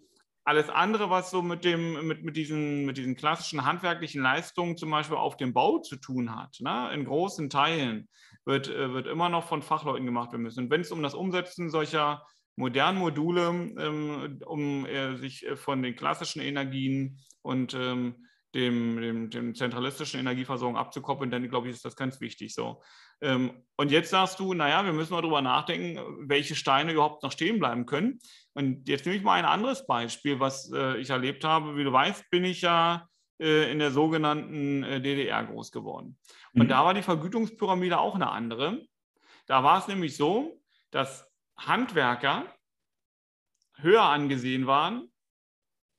[0.44, 4.92] alles andere, was so mit, dem, mit, mit, diesen, mit diesen klassischen handwerklichen Leistungen zum
[4.92, 8.08] Beispiel auf dem Bau zu tun hat, ne, in großen Teilen,
[8.46, 10.66] wird, äh, wird immer noch von Fachleuten gemacht werden müssen.
[10.66, 12.24] Und wenn es um das Umsetzen solcher
[12.56, 18.28] modernen Module, ähm, um äh, sich äh, von den klassischen Energien und ähm,
[18.58, 22.82] dem, dem, dem, zentralistischen Energieversorgung abzukoppeln, dann glaube ich, ist das ganz wichtig so.
[23.22, 27.32] Ähm, und jetzt sagst du, naja, wir müssen mal darüber nachdenken, welche Steine überhaupt noch
[27.32, 28.20] stehen bleiben können.
[28.54, 31.78] Und jetzt nehme ich mal ein anderes Beispiel, was äh, ich erlebt habe.
[31.78, 33.08] Wie du weißt, bin ich ja
[33.40, 36.18] äh, in der sogenannten äh, DDR groß geworden.
[36.54, 36.70] Und mhm.
[36.70, 38.82] da war die Vergütungspyramide auch eine andere.
[39.46, 42.52] Da war es nämlich so, dass Handwerker
[43.76, 45.12] höher angesehen waren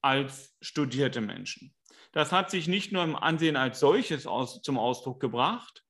[0.02, 1.72] als studierte Menschen.
[2.12, 5.84] Das hat sich nicht nur im Ansehen als solches aus, zum Ausdruck gebracht,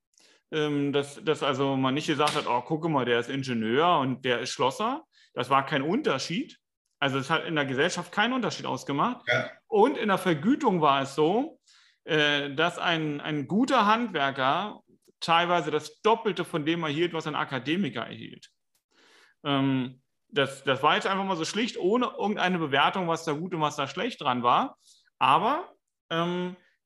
[0.50, 4.24] ähm, dass, dass also man nicht gesagt hat, oh, gucke mal, der ist Ingenieur und
[4.24, 5.04] der ist Schlosser,
[5.34, 6.58] das war kein Unterschied.
[7.00, 9.24] Also es hat in der Gesellschaft keinen Unterschied ausgemacht.
[9.28, 9.50] Ja.
[9.68, 11.60] Und in der Vergütung war es so,
[12.04, 14.80] äh, dass ein, ein guter Handwerker
[15.20, 18.50] teilweise das Doppelte von dem erhielt, was ein Akademiker erhielt.
[19.44, 23.54] Ähm, das, das war jetzt einfach mal so schlicht, ohne irgendeine Bewertung, was da gut
[23.54, 24.76] und was da schlecht dran war.
[25.18, 25.72] Aber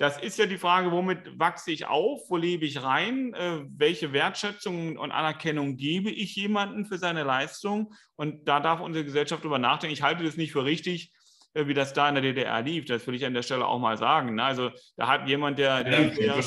[0.02, 4.12] das ist ja die Frage, womit wachse ich auf, wo lebe ich rein, äh, welche
[4.12, 7.94] Wertschätzung und Anerkennung gebe ich jemandem für seine Leistung.
[8.16, 9.94] Und da darf unsere Gesellschaft darüber nachdenken.
[9.94, 11.12] Ich halte das nicht für richtig,
[11.54, 12.86] äh, wie das da in der DDR lief.
[12.86, 14.34] Das will ich an der Stelle auch mal sagen.
[14.34, 14.42] Ne?
[14.42, 16.40] Also da hat jemand, der, der, ja,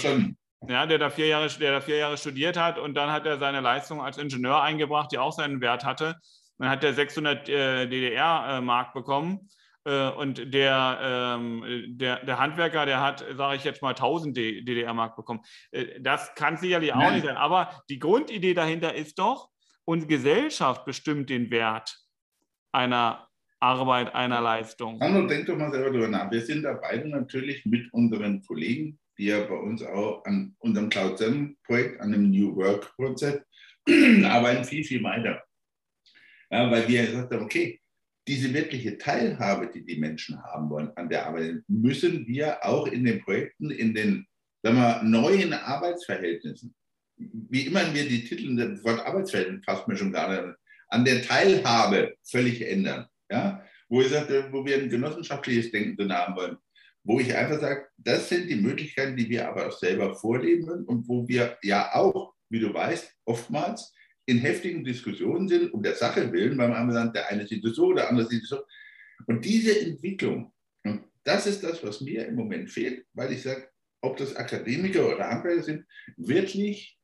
[0.68, 3.38] ja, der, da vier Jahre, der da vier Jahre studiert hat und dann hat er
[3.38, 6.18] seine Leistung als Ingenieur eingebracht, die auch seinen Wert hatte.
[6.58, 9.50] Dann hat er 600 äh, DDR-Mark bekommen.
[9.86, 15.16] Äh, und der, ähm, der, der Handwerker, der hat, sage ich jetzt mal, 1000 DDR-Mark
[15.16, 15.42] bekommen.
[15.72, 17.16] Äh, das kann sicherlich auch Nein.
[17.16, 17.38] nicht sein.
[17.38, 19.50] Aber die Grundidee dahinter ist doch,
[19.86, 21.96] unsere Gesellschaft bestimmt den Wert
[22.72, 23.28] einer
[23.60, 25.00] Arbeit einer Leistung.
[25.00, 26.30] Sandro, denk doch mal selber drüber nach.
[26.32, 30.90] Wir sind da beide natürlich mit unseren Kollegen, die ja bei uns auch an unserem
[30.90, 33.40] Cloud 7 Projekt, an dem New Work Prozess
[34.26, 35.42] arbeiten viel, viel weiter.
[36.50, 37.80] Ja, weil wir gesagt haben, okay,
[38.28, 43.06] diese wirkliche Teilhabe, die die Menschen haben wollen an der Arbeit, müssen wir auch in
[43.06, 44.26] den Projekten, in den
[44.64, 46.74] sagen wir, neuen Arbeitsverhältnissen,
[47.18, 50.56] wie immer wir die Titel, das Wort Arbeitsverhältnis passt mir schon gar nicht,
[50.90, 53.06] an der Teilhabe völlig ändern.
[53.30, 53.64] Ja?
[53.90, 56.58] Wo, ich sage, wo wir ein genossenschaftliches Denken drin haben wollen.
[57.04, 61.08] Wo ich einfach sage, das sind die Möglichkeiten, die wir aber auch selber vorleben und
[61.08, 63.94] wo wir ja auch, wie du weißt, oftmals
[64.26, 67.76] in heftigen Diskussionen sind, um der Sache willen, weil man sagt, der eine sieht es
[67.76, 68.60] so, der andere sieht es so.
[69.28, 70.52] Und diese Entwicklung,
[71.24, 73.70] das ist das, was mir im Moment fehlt, weil ich sage,
[74.02, 75.86] ob das Akademiker oder Handwerker sind,
[76.18, 76.98] wirklich,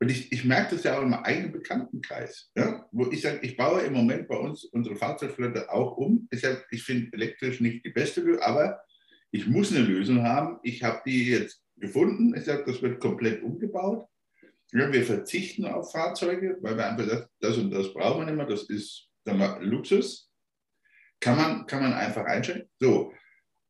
[0.00, 3.40] und ich, ich merke das ja auch in meinem eigenen Bekanntenkreis, ja, wo ich sage,
[3.42, 6.26] ich baue im Moment bei uns unsere Fahrzeugflotte auch um.
[6.30, 8.80] Ich, ich finde elektrisch nicht die beste Lösung, aber
[9.30, 10.58] ich muss eine Lösung haben.
[10.62, 12.34] Ich habe die jetzt gefunden.
[12.34, 14.08] Ich sage, das wird komplett umgebaut.
[14.72, 18.36] Ja, wir verzichten auf Fahrzeuge, weil wir einfach sagen, das und das brauchen wir nicht
[18.36, 20.30] mehr, das ist wir, Luxus.
[21.18, 22.70] Kann man, kann man einfach einschränken.
[22.80, 23.12] So.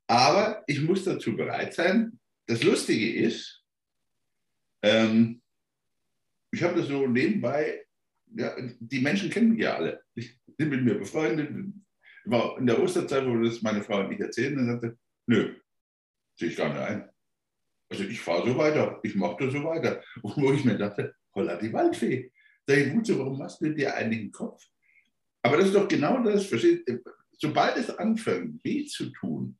[0.06, 2.18] Aber ich muss dazu bereit sein.
[2.46, 3.64] Das Lustige ist,
[4.82, 5.42] ähm,
[6.52, 7.86] ich habe das so nebenbei,
[8.36, 10.02] ja, die Menschen kennen mich ja alle.
[10.14, 11.50] Ich bin mit mir befreundet.
[12.24, 15.54] War in der Osterzeit, wo das meine Frau und ich erzählen, dann sagte, nö,
[16.36, 17.08] sehe ich gar nicht ein.
[17.90, 20.03] Also ich fahre so weiter, ich mache das so weiter.
[20.22, 22.33] Wo ich mir dachte, holla die Waldfee.
[22.66, 24.62] Sag ich, so, warum machst du dir einen Kopf?
[25.42, 26.85] Aber das ist doch genau das, versteht?
[27.33, 29.59] Sobald es anfängt, weh zu tun,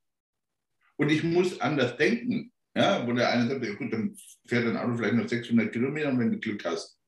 [1.01, 4.15] und ich muss anders denken, ja, wo der eine sagt, ja gut, dann
[4.47, 7.01] fährt dein Auto vielleicht noch 600 Kilometer, wenn du Glück hast.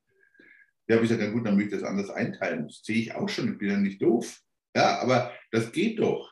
[0.89, 2.69] Ja, habe ich gesagt, ja gut, dann möchte ich das anders einteilen.
[2.69, 4.41] Das sehe ich auch schon, ich bin ja nicht doof.
[4.75, 6.32] Ja, aber das geht doch.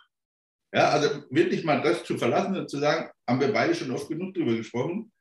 [0.72, 4.08] Ja, also wirklich mal das zu verlassen und zu sagen, haben wir beide schon oft
[4.08, 5.12] genug darüber gesprochen,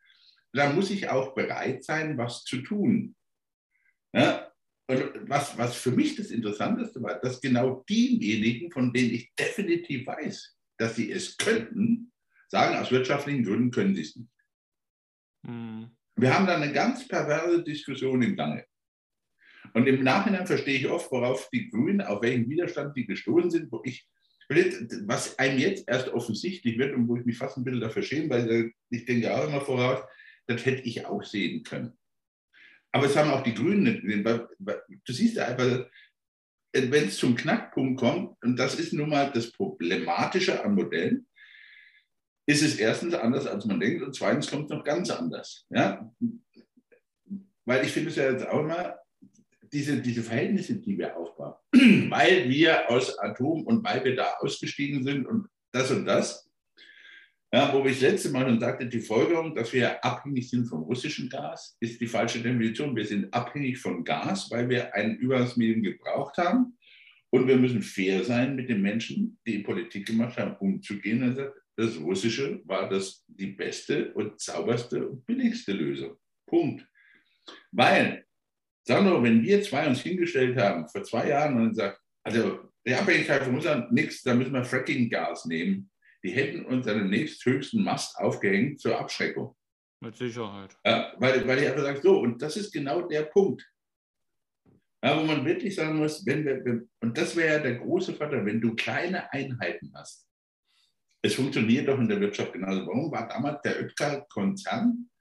[0.53, 3.15] da muss ich auch bereit sein, was zu tun.
[4.13, 4.51] Ja,
[4.88, 10.07] und was, was für mich das Interessanteste war, dass genau diejenigen, von denen ich definitiv
[10.07, 12.12] weiß, dass sie es könnten,
[12.47, 14.31] sagen, aus wirtschaftlichen Gründen können sie es nicht.
[15.43, 15.91] Mhm.
[16.15, 18.65] Wir haben da eine ganz perverse Diskussion im Gange.
[19.73, 23.71] Und im Nachhinein verstehe ich oft, worauf die Grünen, auf welchen Widerstand die gestoßen sind,
[23.71, 24.07] wo ich
[24.49, 28.29] was einem jetzt erst offensichtlich wird und wo ich mich fast ein bisschen dafür schäme,
[28.29, 29.99] weil ich denke auch immer voraus,
[30.47, 31.97] das hätte ich auch sehen können.
[32.91, 34.23] Aber es haben auch die Grünen nicht gesehen.
[35.05, 35.88] Du siehst ja einfach,
[36.73, 41.27] wenn es zum Knackpunkt kommt, und das ist nun mal das Problematische an Modellen,
[42.47, 45.67] ist es erstens anders, als man denkt, und zweitens kommt es noch ganz anders.
[45.69, 46.12] Ja?
[47.65, 48.98] Weil ich finde es ja jetzt auch immer,
[49.71, 51.55] diese, diese Verhältnisse, die wir aufbauen,
[52.10, 56.49] weil wir aus Atom und weil wir da ausgestiegen sind und das und das,
[57.51, 60.84] ja, wo ich das letzte Mal schon sagte, die Folgerung, dass wir abhängig sind vom
[60.84, 62.95] russischen Gas, ist die falsche Definition.
[62.95, 66.77] Wir sind abhängig von Gas, weil wir ein Übergangsmedium gebraucht haben.
[67.32, 71.23] Und wir müssen fair sein mit den Menschen, die Politik gemacht haben, umzugehen.
[71.23, 76.17] Und sagt, das Russische war das die beste und sauberste und billigste Lösung.
[76.45, 76.88] Punkt.
[77.71, 78.25] Weil
[78.89, 83.43] Sandro, wenn wir zwei uns hingestellt haben vor zwei Jahren und gesagt, also die Abhängigkeit
[83.43, 85.91] von Russland, nichts, da müssen wir Fracking-Gas nehmen,
[86.23, 89.56] die hätten uns an den nächsthöchsten Mast aufgehängt zur Abschreckung.
[89.99, 90.75] Mit Sicherheit.
[90.84, 93.63] Ja, weil, weil ich einfach sage, so, und das ist genau der Punkt.
[95.04, 98.15] Ja, wo man wirklich sagen muss, wenn wir, wenn, und das wäre ja der große
[98.15, 100.28] Vater, wenn du kleine Einheiten hast.
[101.21, 102.88] Es funktioniert doch in der Wirtschaft genauso.
[102.88, 105.12] Warum war damals der Oetker-Konzern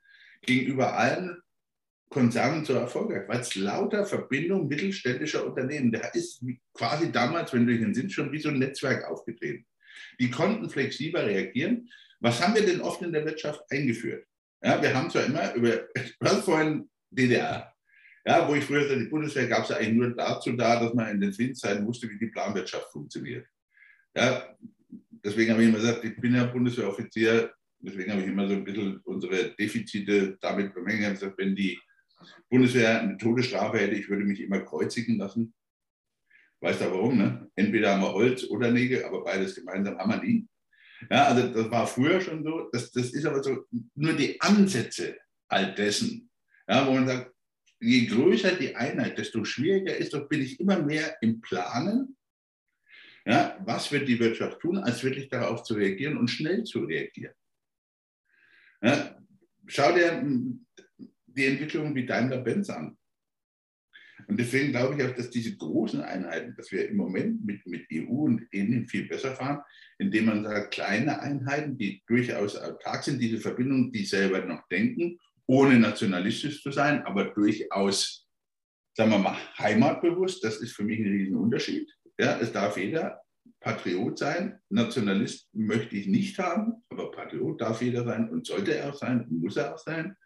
[0.41, 1.43] gegenüber allen
[2.09, 6.43] Konzernen so erfolgreich, weil es lauter Verbindung mittelständischer Unternehmen, da ist
[6.73, 9.67] quasi damals, wenn du dich entsinnst, schon wie so ein Netzwerk aufgetreten.
[10.19, 11.89] Die konnten flexibler reagieren.
[12.21, 14.27] Was haben wir denn oft in der Wirtschaft eingeführt?
[14.63, 15.87] Ja, wir haben zwar immer über,
[16.21, 17.73] was vorhin DDR,
[18.27, 20.95] ja, wo ich früher sagte, die Bundeswehr gab es ja eigentlich nur dazu da, dass
[20.95, 23.47] man in den Friedenszeiten wusste, wie die Planwirtschaft funktioniert.
[24.15, 24.55] Ja,
[25.25, 28.65] deswegen habe ich immer gesagt, ich bin ja Bundeswehroffizier, deswegen habe ich immer so ein
[28.65, 31.21] bisschen unsere Defizite damit bemängelt.
[31.37, 31.79] Wenn die
[32.49, 35.55] Bundeswehr eine Todesstrafe hätte, ich würde mich immer kreuzigen lassen.
[36.61, 37.19] Weißt du warum?
[37.19, 37.51] Ne?
[37.55, 40.49] Entweder haben wir Holz oder Nägel, aber beides gemeinsam haben wir nie.
[41.11, 42.69] Ja, also das war früher schon so.
[42.73, 45.17] Das, das ist aber so nur die Ansätze
[45.49, 46.31] all dessen,
[46.69, 47.33] ja, wo man sagt,
[47.81, 52.17] je größer die Einheit, desto schwieriger ist doch, bin ich immer mehr im Planen.
[53.25, 57.35] Ja, was wird die Wirtschaft tun, als wirklich darauf zu reagieren und schnell zu reagieren.
[58.83, 59.17] Ja,
[59.67, 60.23] schau dir
[61.39, 62.97] die Entwicklung wie Daimler-Benz an.
[64.27, 67.87] Und deswegen glaube ich auch, dass diese großen Einheiten, dass wir im Moment mit, mit
[67.93, 69.61] EU und Indien viel besser fahren,
[69.99, 75.19] indem man sagt, kleine Einheiten, die durchaus autark sind, diese Verbindungen, die selber noch denken,
[75.47, 78.27] ohne nationalistisch zu sein, aber durchaus,
[78.95, 81.91] sagen wir mal, heimatbewusst, das ist für mich ein Riesenunterschied.
[82.19, 83.23] Ja, es darf jeder
[83.61, 84.59] Patriot sein.
[84.69, 89.27] Nationalist möchte ich nicht haben, aber Patriot darf jeder sein und sollte er auch sein
[89.31, 90.17] muss er auch sein.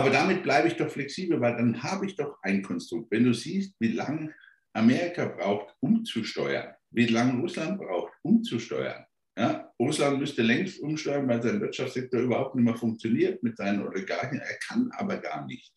[0.00, 3.10] Aber damit bleibe ich doch flexibel, weil dann habe ich doch ein Konstrukt.
[3.10, 4.34] Wenn du siehst, wie lange
[4.72, 9.04] Amerika braucht, umzusteuern, wie lange Russland braucht, umzusteuern.
[9.36, 14.40] Ja, Russland müsste längst umsteuern, weil sein Wirtschaftssektor überhaupt nicht mehr funktioniert mit seinen Oligarchen.
[14.40, 15.74] Er kann aber gar nicht.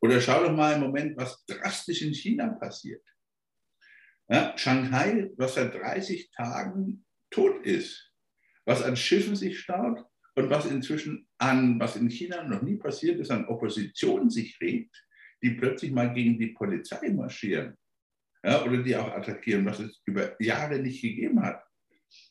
[0.00, 3.04] Oder schau doch mal im Moment, was drastisch in China passiert.
[4.30, 8.14] Ja, Shanghai, was seit 30 Tagen tot ist,
[8.64, 10.06] was an Schiffen sich staut
[10.40, 14.94] und was inzwischen an, was in China noch nie passiert ist, an Opposition sich regt,
[15.42, 17.76] die plötzlich mal gegen die Polizei marschieren
[18.44, 21.62] ja, oder die auch attackieren, was es über Jahre nicht gegeben hat.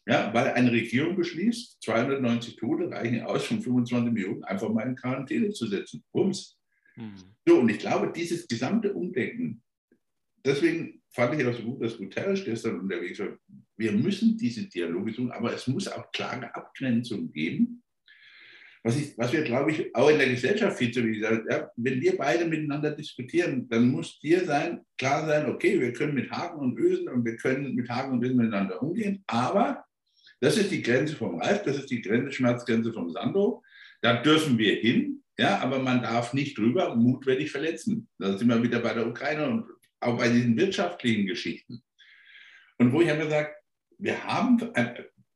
[0.06, 4.95] Ja, weil eine Regierung beschließt, 290 Tote reichen aus, von 25 Millionen einfach mal in
[4.95, 6.04] Quarantäne zu setzen.
[6.12, 6.58] Bums.
[6.95, 7.15] Mhm.
[7.48, 9.63] So, und ich glaube, dieses gesamte Umdenken,
[10.45, 13.38] deswegen fand ich auch so gut, dass Guterres gestern unterwegs war.
[13.78, 17.84] Wir müssen diese Dialoge suchen, aber es muss auch klare Abgrenzungen geben.
[18.83, 21.69] Was, ich, was wir, glaube ich, auch in der Gesellschaft viel zu wenig sagen, ja,
[21.75, 26.31] wenn wir beide miteinander diskutieren, dann muss dir sein, klar sein, okay, wir können mit
[26.31, 29.83] Haken und Ösen und wir können mit Haken und Ösen miteinander umgehen, aber
[30.39, 33.61] das ist die Grenze vom Ralf, das ist die Grenze, Schmerzgrenze vom Sando,
[34.01, 38.09] da dürfen wir hin, ja, aber man darf nicht drüber mutwillig verletzen.
[38.17, 39.65] Da sind wir wieder bei der Ukraine und
[40.01, 41.81] auch bei diesen wirtschaftlichen Geschichten.
[42.77, 43.55] Und wo ich habe gesagt,
[43.97, 44.59] wir haben,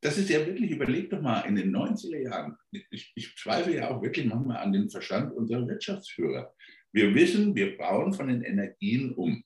[0.04, 2.58] das ist ja wirklich, überleg doch mal, in den 90er Jahren,
[2.90, 6.52] ich, ich zweifle ja auch wirklich manchmal an den Verstand unserer Wirtschaftsführer.
[6.92, 9.42] Wir wissen, wir bauen von den Energien um.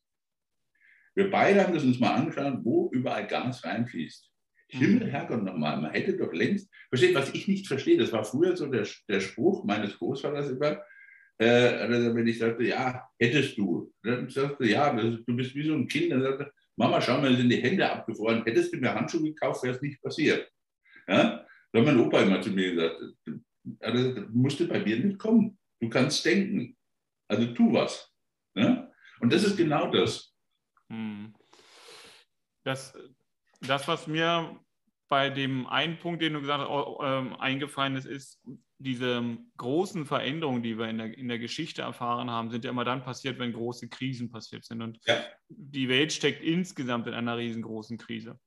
[1.14, 4.28] Wir beide haben das uns mal angeschaut, wo überall Gas reinfließt.
[4.70, 5.10] Himmel, mhm.
[5.10, 8.66] Herrgott nochmal, man hätte doch längst, versteht, was ich nicht verstehe, das war früher so
[8.66, 10.82] der, der Spruch meines Großvaters immer,
[11.38, 13.92] äh, wenn ich sagte, ja, hättest du.
[14.02, 16.10] Dann sagte ja, du bist wie so ein Kind.
[16.10, 18.44] Dann sagte Mama, schau mal, sind die Hände abgefroren.
[18.44, 20.48] Hättest du mir Handschuhe gekauft, wäre es nicht passiert.
[21.08, 21.44] Ja?
[21.72, 23.02] Da hat mein Opa immer zu mir gesagt,
[23.80, 25.58] also, das musste bei mir nicht kommen.
[25.80, 26.76] Du kannst denken.
[27.28, 28.12] Also tu was.
[28.54, 28.90] Ja?
[29.20, 30.32] Und das ist genau das.
[30.88, 31.34] Hm.
[32.62, 32.96] Das,
[33.60, 34.58] das, was mir
[35.08, 38.40] bei dem einen Punkt, den du gesagt hast, äh, eingefallen ist, ist,
[38.80, 42.84] diese großen Veränderungen, die wir in der, in der Geschichte erfahren haben, sind ja immer
[42.84, 44.82] dann passiert, wenn große Krisen passiert sind.
[44.82, 45.20] Und ja.
[45.48, 48.38] die Welt steckt insgesamt in einer riesengroßen Krise.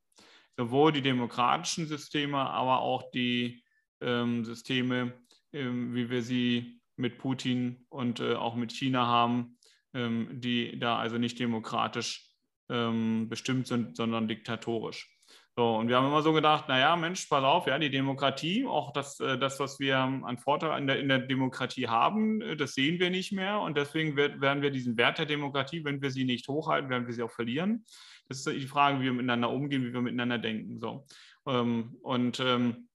[0.58, 3.64] Sowohl die demokratischen Systeme, aber auch die
[4.00, 5.14] ähm, Systeme,
[5.52, 9.58] ähm, wie wir sie mit Putin und äh, auch mit China haben,
[9.94, 12.30] ähm, die da also nicht demokratisch
[12.70, 15.10] ähm, bestimmt sind, sondern diktatorisch.
[15.58, 18.94] So, und wir haben immer so gedacht, naja, Mensch, pass auf, ja, die Demokratie, auch
[18.94, 22.74] das, äh, das was wir an Vorteil in der, in der Demokratie haben, äh, das
[22.74, 23.60] sehen wir nicht mehr.
[23.60, 27.14] Und deswegen werden wir diesen Wert der Demokratie, wenn wir sie nicht hochhalten, werden wir
[27.14, 27.84] sie auch verlieren.
[28.30, 30.80] Das ist die Frage, wie wir miteinander umgehen, wie wir miteinander denken.
[30.80, 31.06] So.
[31.46, 32.88] Ähm, und ähm,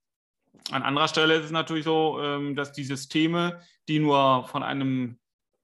[0.71, 5.19] an anderer Stelle ist es natürlich so, ähm, dass die Systeme, die nur von einem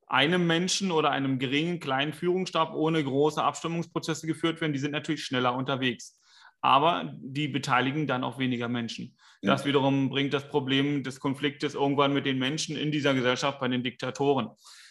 [0.06, 5.24] einem Menschen oder einem geringen kleinen Führungsstab ohne große Abstimmungsprozesse geführt werden, die sind natürlich
[5.24, 6.21] schneller unterwegs
[6.62, 9.16] aber die beteiligen dann auch weniger Menschen.
[9.42, 13.66] Das wiederum bringt das Problem des Konfliktes irgendwann mit den Menschen in dieser Gesellschaft bei
[13.66, 14.50] den Diktatoren.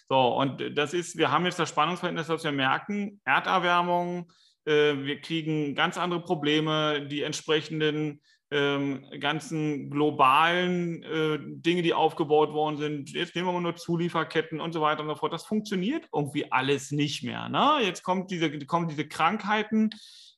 [0.10, 4.29] So, und das ist, wir haben jetzt das Spannungsverhältnis, dass wir merken, Erderwärmung,
[4.65, 8.19] äh, wir kriegen ganz andere Probleme, die entsprechenden
[8.51, 13.12] ähm, ganzen globalen äh, Dinge, die aufgebaut worden sind.
[13.12, 15.31] Jetzt nehmen wir mal nur Zulieferketten und so weiter und so fort.
[15.31, 17.47] Das funktioniert irgendwie alles nicht mehr.
[17.47, 17.77] Ne?
[17.81, 19.91] Jetzt kommt diese, kommen diese Krankheiten,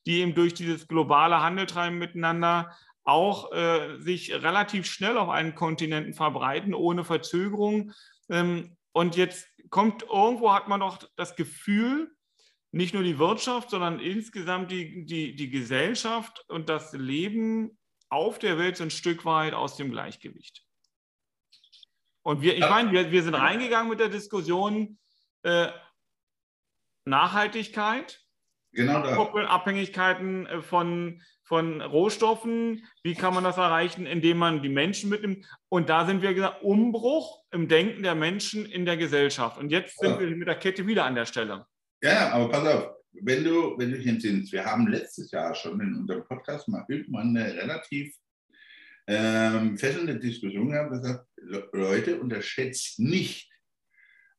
[0.06, 6.14] die eben durch dieses globale Handeltreiben miteinander auch äh, sich relativ schnell auf einen Kontinenten
[6.14, 7.92] verbreiten, ohne Verzögerung.
[8.30, 12.14] Ähm, und jetzt kommt irgendwo, hat man doch das Gefühl,
[12.72, 17.78] nicht nur die Wirtschaft, sondern insgesamt die, die, die Gesellschaft und das Leben
[18.08, 20.64] auf der Welt sind ein Stück weit aus dem Gleichgewicht.
[22.22, 24.98] Und wir, ich meine, wir, wir sind reingegangen mit der Diskussion
[25.42, 25.68] äh,
[27.04, 28.23] Nachhaltigkeit,
[28.74, 29.46] genau da.
[29.46, 32.84] Abhängigkeiten äh, von, von Rohstoffen.
[33.02, 35.46] Wie kann man das erreichen, indem man die Menschen mitnimmt?
[35.68, 39.58] Und da sind wir gesagt, Umbruch im Denken der Menschen in der Gesellschaft.
[39.58, 40.20] Und jetzt sind ja.
[40.20, 41.66] wir mit der Kette wieder an der Stelle.
[42.02, 42.90] Ja, aber pass auf,
[43.22, 46.84] wenn du, wenn du hier siehst, wir haben letztes Jahr schon in unserem Podcast mal
[46.88, 48.14] irgendwann eine relativ
[49.06, 51.26] ähm, fesselnde Diskussion gehabt, gesagt,
[51.72, 53.50] Leute, unterschätzt nicht,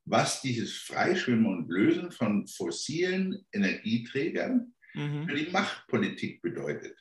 [0.06, 5.28] was dieses Freischwimmen und Lösen von fossilen Energieträgern mhm.
[5.28, 6.96] für die Machtpolitik bedeutet.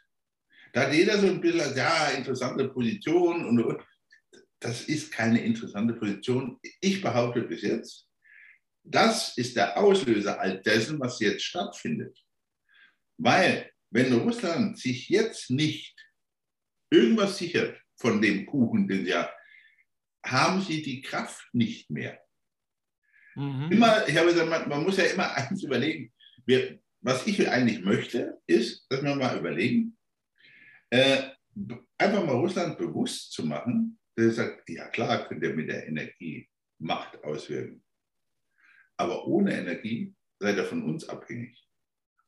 [0.74, 3.80] Da hat jeder so ein bisschen, ja, interessante Position und
[4.60, 6.60] das ist keine interessante Position.
[6.82, 8.10] Ich behaupte bis jetzt,
[8.84, 12.20] das ist der Auslöser all dessen, was jetzt stattfindet.
[13.18, 15.95] Weil, wenn Russland sich jetzt nicht
[16.91, 19.32] irgendwas sichert von dem Kuchen, den sie ja,
[20.26, 22.24] haben sie die Kraft nicht mehr.
[23.36, 23.71] Mhm.
[23.71, 26.11] Immer, ich habe gesagt, man, man, muss ja immer eins überlegen.
[26.45, 29.97] Wir, was ich eigentlich möchte, ist, dass wir mal überlegen,
[30.89, 31.29] äh,
[31.97, 35.88] einfach mal Russland bewusst zu machen, dass er sagt, ja klar, könnt ihr mit der
[35.88, 37.83] Energie Macht auswirken.
[38.97, 41.65] Aber ohne Energie seid ihr von uns abhängig.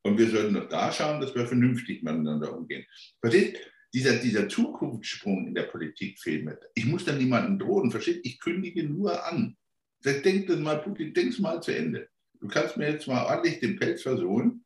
[0.04, 2.86] Und wir sollten noch da schauen, dass wir vernünftig miteinander umgehen.
[3.20, 3.60] Versteht?
[3.94, 6.60] Dieser, dieser Zukunftssprung in der Politik fehlt mir.
[6.76, 8.22] Ich muss dann niemanden drohen, versteht?
[8.24, 9.58] Ich kündige nur an.
[10.06, 12.10] Denk das mal, Putin, denk's mal zu Ende.
[12.40, 14.64] Du kannst mir jetzt mal ordentlich den Pelz versohlen,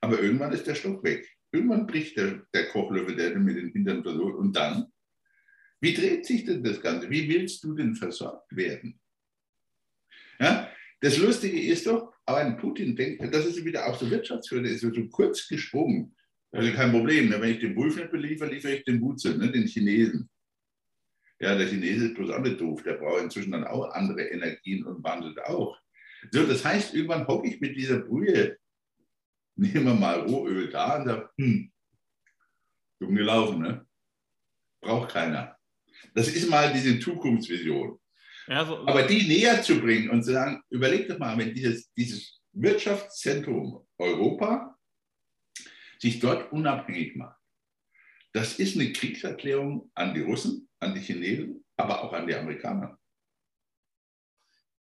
[0.00, 1.28] aber irgendwann ist der Stock weg.
[1.52, 4.36] Irgendwann bricht der, der Kochlöffel, der mit den Hintern versohlt.
[4.36, 4.86] Und dann?
[5.80, 7.08] Wie dreht sich denn das Ganze?
[7.10, 9.00] Wie willst du denn versorgt werden?
[10.38, 10.70] Ja?
[11.00, 14.82] Das Lustige ist doch, aber ein Putin denkt, das ist wieder auch so Wirtschaftsführer, ist
[14.82, 16.14] so kurz gesprungen.
[16.52, 19.50] Also kein Problem, wenn ich den Wolf nicht beliefere, liefere ich den Wutze, ne?
[19.50, 20.28] den Chinesen.
[21.40, 24.84] Ja, der Chinese ist bloß auch nicht doof, der braucht inzwischen dann auch andere Energien
[24.84, 25.78] und wandelt auch.
[26.30, 28.58] So, das heißt, irgendwann hocke ich mit dieser Brühe,
[29.56, 31.72] nehmen wir mal Rohöl da und sage, hm,
[33.00, 33.86] dumm gelaufen, ne?
[34.82, 35.56] Braucht keiner.
[36.14, 37.98] Das ist mal diese Zukunftsvision.
[38.46, 38.86] Ja, so.
[38.86, 43.86] Aber die näher zu bringen und zu sagen, überleg doch mal, wenn dieses, dieses Wirtschaftszentrum
[43.98, 44.76] Europa
[45.98, 47.39] sich dort unabhängig macht,
[48.32, 52.98] das ist eine Kriegserklärung an die Russen, an die Chinesen, aber auch an die Amerikaner.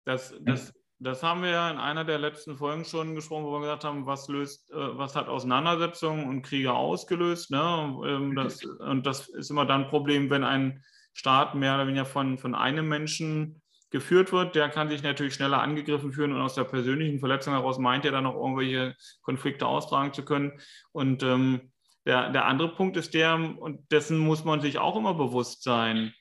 [0.06, 3.62] Das, das, das haben wir ja in einer der letzten Folgen schon gesprochen, wo wir
[3.62, 7.52] gesagt haben, was löst, äh, was hat Auseinandersetzungen und Kriege ausgelöst.
[7.52, 8.02] Ne?
[8.06, 10.84] Ähm, das, und das ist immer dann ein Problem, wenn ein
[11.14, 15.62] Staat mehr oder weniger von, von einem Menschen geführt wird, der kann sich natürlich schneller
[15.62, 20.14] angegriffen fühlen und aus der persönlichen Verletzung heraus meint er dann noch irgendwelche Konflikte austragen
[20.14, 20.60] zu können.
[20.92, 21.72] Und ähm,
[22.08, 26.14] der, der andere Punkt ist der, und dessen muss man sich auch immer bewusst sein.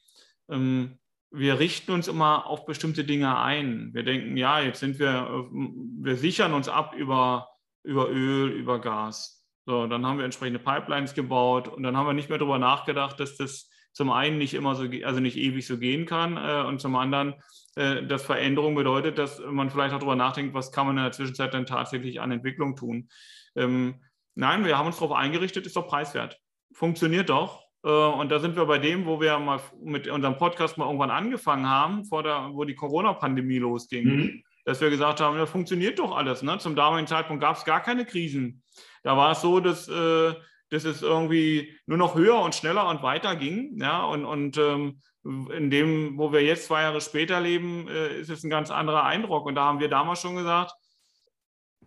[0.51, 0.99] Ähm,
[1.31, 3.91] wir richten uns immer auf bestimmte Dinge ein.
[3.95, 7.49] Wir denken, ja, jetzt sind wir, wir sichern uns ab über,
[7.85, 9.47] über Öl, über Gas.
[9.65, 13.19] So, dann haben wir entsprechende Pipelines gebaut und dann haben wir nicht mehr darüber nachgedacht,
[13.19, 16.81] dass das zum einen nicht immer so, also nicht ewig so gehen kann äh, und
[16.81, 17.35] zum anderen,
[17.77, 21.13] äh, dass Veränderung bedeutet, dass man vielleicht auch darüber nachdenkt, was kann man in der
[21.13, 23.09] Zwischenzeit dann tatsächlich an Entwicklung tun.
[23.57, 24.03] Ähm,
[24.37, 26.39] nein, wir haben uns darauf eingerichtet, ist doch preiswert.
[26.73, 27.65] Funktioniert doch.
[27.85, 31.11] Äh, und da sind wir bei dem, wo wir mal mit unserem Podcast mal irgendwann
[31.11, 34.05] angefangen haben, vor der, wo die Corona-Pandemie losging.
[34.05, 34.43] Mhm.
[34.65, 36.43] Dass wir gesagt haben, das funktioniert doch alles.
[36.43, 36.59] Ne?
[36.59, 38.63] Zum damaligen Zeitpunkt gab es gar keine Krisen.
[39.03, 40.35] Da war es so, dass äh,
[40.71, 43.79] dass es irgendwie nur noch höher und schneller und weiter ging.
[43.81, 48.31] Ja, und, und ähm, in dem, wo wir jetzt zwei Jahre später leben, äh, ist
[48.31, 49.47] es ein ganz anderer Eindruck.
[49.47, 50.73] Und da haben wir damals schon gesagt,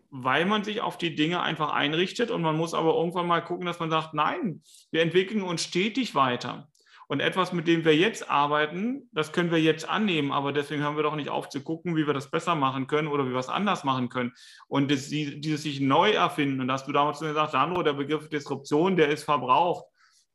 [0.09, 3.65] weil man sich auf die Dinge einfach einrichtet und man muss aber irgendwann mal gucken,
[3.65, 6.67] dass man sagt, nein, wir entwickeln uns stetig weiter.
[7.11, 10.95] Und etwas, mit dem wir jetzt arbeiten, das können wir jetzt annehmen, aber deswegen haben
[10.95, 13.39] wir doch nicht auf zu gucken, wie wir das besser machen können oder wie wir
[13.39, 14.31] es anders machen können.
[14.67, 18.29] Und das, dieses sich neu erfinden, und da hast du damals gesagt, Sandro, der Begriff
[18.29, 19.85] Disruption, der ist verbraucht.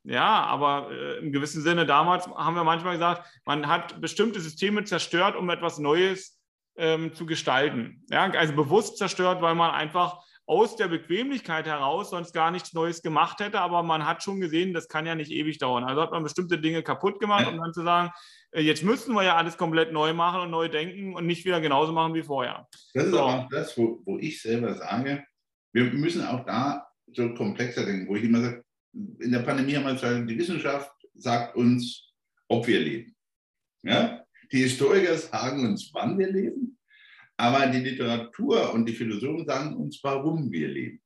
[0.03, 4.83] Ja, aber äh, im gewissen Sinne damals haben wir manchmal gesagt, man hat bestimmte Systeme
[4.83, 6.34] zerstört, um etwas Neues
[6.77, 8.03] ähm, zu gestalten.
[8.09, 13.01] Ja, also bewusst zerstört, weil man einfach aus der Bequemlichkeit heraus sonst gar nichts Neues
[13.01, 15.83] gemacht hätte, aber man hat schon gesehen, das kann ja nicht ewig dauern.
[15.83, 18.11] Also hat man bestimmte Dinge kaputt gemacht, um dann zu sagen,
[18.51, 21.61] äh, jetzt müssen wir ja alles komplett neu machen und neu denken und nicht wieder
[21.61, 22.67] genauso machen wie vorher.
[22.93, 23.21] Das ist so.
[23.21, 25.25] auch das, wo, wo ich selber sage,
[25.73, 28.63] wir müssen auch da so komplexer denken, wo ich immer sage,
[28.93, 32.13] in der Pandemie haben wir gesagt, die Wissenschaft sagt uns,
[32.47, 33.15] ob wir leben.
[33.83, 34.24] Ja?
[34.55, 36.77] Die Historiker sagen uns, wann wir leben.
[37.35, 41.01] Aber die Literatur und die Philosophen sagen uns, warum wir leben.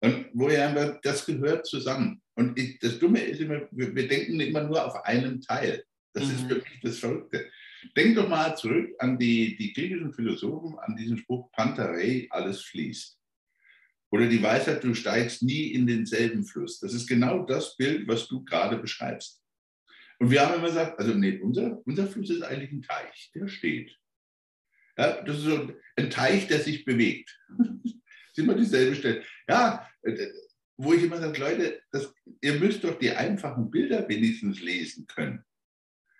[0.00, 2.20] Und woher das gehört zusammen.
[2.34, 5.84] Und ich, das Dumme ist immer, wir, wir, denken immer nur auf einen Teil.
[6.14, 6.34] Das mhm.
[6.34, 7.48] ist wirklich das Verrückte.
[7.96, 13.16] Denk doch mal zurück an die, die griechischen Philosophen, an diesen Spruch Pantarei, alles fließt.
[14.10, 16.80] Oder die Weisheit, du steigst nie in denselben Fluss.
[16.80, 19.40] Das ist genau das Bild, was du gerade beschreibst.
[20.18, 23.48] Und wir haben immer gesagt, also nee, unser, unser Fluss ist eigentlich ein Teich, der
[23.48, 23.96] steht.
[24.96, 27.38] Ja, das ist so ein Teich, der sich bewegt.
[27.58, 29.22] das ist immer dieselbe Stelle.
[29.48, 30.28] Ja, äh,
[30.78, 35.44] wo ich immer sage, Leute, das, ihr müsst doch die einfachen Bilder wenigstens lesen können.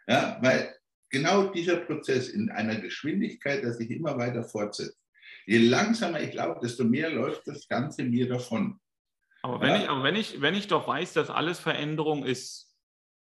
[0.07, 0.75] Ja, weil
[1.11, 4.99] genau dieser Prozess in einer Geschwindigkeit, dass sich immer weiter fortsetzt.
[5.47, 8.81] Je langsamer ich laufe, desto mehr läuft das Ganze mir davon.
[9.43, 9.83] Aber wenn, ja.
[9.83, 12.66] ich, aber wenn, ich, wenn ich doch weiß, dass alles Veränderung ist,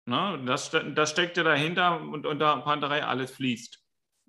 [0.06, 3.84] ne, das, das steckt ja dahinter und unter Panterei alles fließt,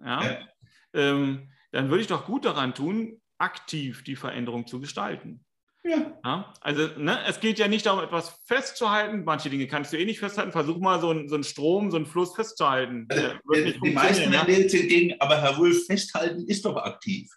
[0.05, 0.49] ja, ja.
[0.95, 5.45] Ähm, dann würde ich doch gut daran tun, aktiv die Veränderung zu gestalten.
[5.85, 6.13] Ja.
[6.25, 6.55] ja.
[6.61, 9.25] also ne, es geht ja nicht darum, etwas festzuhalten.
[9.25, 10.53] Manche Dinge kannst du eh nicht festhalten.
[10.53, 13.09] Versuch mal so einen, so einen Strom, so einen Fluss festzuhalten.
[13.11, 14.45] Also, die meisten ja?
[14.45, 17.29] sind gegen, aber Herr Wolf, festhalten ist doch aktiv.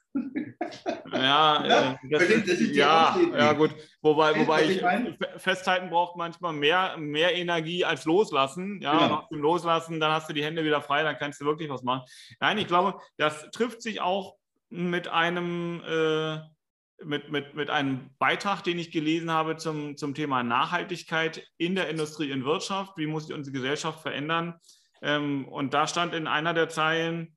[1.12, 3.72] Ja, ja, äh, das, das ist ja, ja, gut.
[4.02, 4.82] Wobei, wobei ich,
[5.38, 8.80] festhalten braucht manchmal mehr, mehr Energie als loslassen.
[8.82, 9.08] Ja, genau.
[9.08, 11.84] nach dem Loslassen, dann hast du die Hände wieder frei, dann kannst du wirklich was
[11.84, 12.04] machen.
[12.40, 14.36] Nein, ich glaube, das trifft sich auch
[14.70, 16.40] mit einem äh,
[17.04, 21.90] mit, mit, mit einem Beitrag, den ich gelesen habe zum, zum Thema Nachhaltigkeit in der
[21.90, 22.98] Industrie und Wirtschaft.
[22.98, 24.60] Wie muss sich unsere Gesellschaft verändern?
[25.02, 27.36] Ähm, und da stand in einer der Zeilen,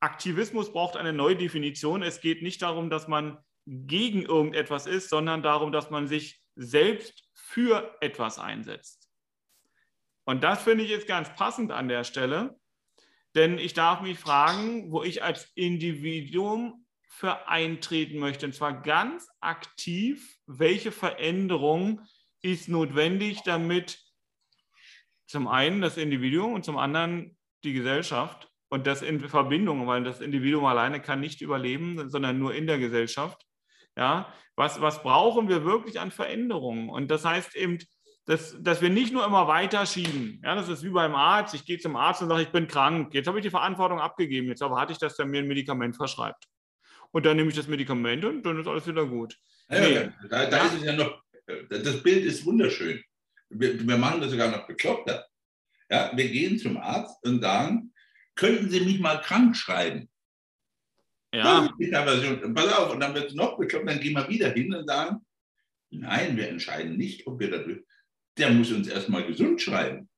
[0.00, 2.02] Aktivismus braucht eine neue Definition.
[2.02, 7.28] Es geht nicht darum, dass man gegen irgendetwas ist, sondern darum, dass man sich selbst
[7.34, 9.10] für etwas einsetzt.
[10.24, 12.58] Und das finde ich jetzt ganz passend an der Stelle,
[13.34, 16.79] denn ich darf mich fragen, wo ich als Individuum
[17.10, 18.46] für eintreten möchte.
[18.46, 22.00] Und zwar ganz aktiv, welche Veränderung
[22.40, 23.98] ist notwendig, damit
[25.26, 30.20] zum einen das Individuum und zum anderen die Gesellschaft und das in Verbindung, weil das
[30.20, 33.44] Individuum alleine kann nicht überleben, sondern nur in der Gesellschaft.
[33.96, 36.88] Ja, was, was brauchen wir wirklich an Veränderungen?
[36.88, 37.78] Und das heißt eben,
[38.26, 40.40] dass, dass wir nicht nur immer weiterschieben.
[40.44, 41.54] Ja, das ist wie beim Arzt.
[41.54, 43.12] Ich gehe zum Arzt und sage, ich bin krank.
[43.14, 44.46] Jetzt habe ich die Verantwortung abgegeben.
[44.46, 46.46] Jetzt erwarte ich, dass er mir ein Medikament verschreibt
[47.12, 49.36] und dann nehme ich das Medikament und dann ist alles wieder gut.
[49.68, 50.10] Ja, nee.
[50.28, 50.66] da, da ja.
[50.66, 51.22] ist es ja noch,
[51.68, 53.02] das Bild ist wunderschön.
[53.48, 55.26] Wir, wir machen das sogar noch bekloppter.
[55.90, 57.92] Ja, wir gehen zum Arzt und sagen,
[58.36, 60.08] könnten Sie mich mal krank schreiben?
[61.32, 61.72] Ja.
[62.00, 65.24] Pass auf, und dann wird es noch bekloppt, dann gehen wir wieder hin und sagen,
[65.90, 67.80] nein, wir entscheiden nicht, ob wir dadurch,
[68.36, 70.08] der muss uns erstmal gesund schreiben.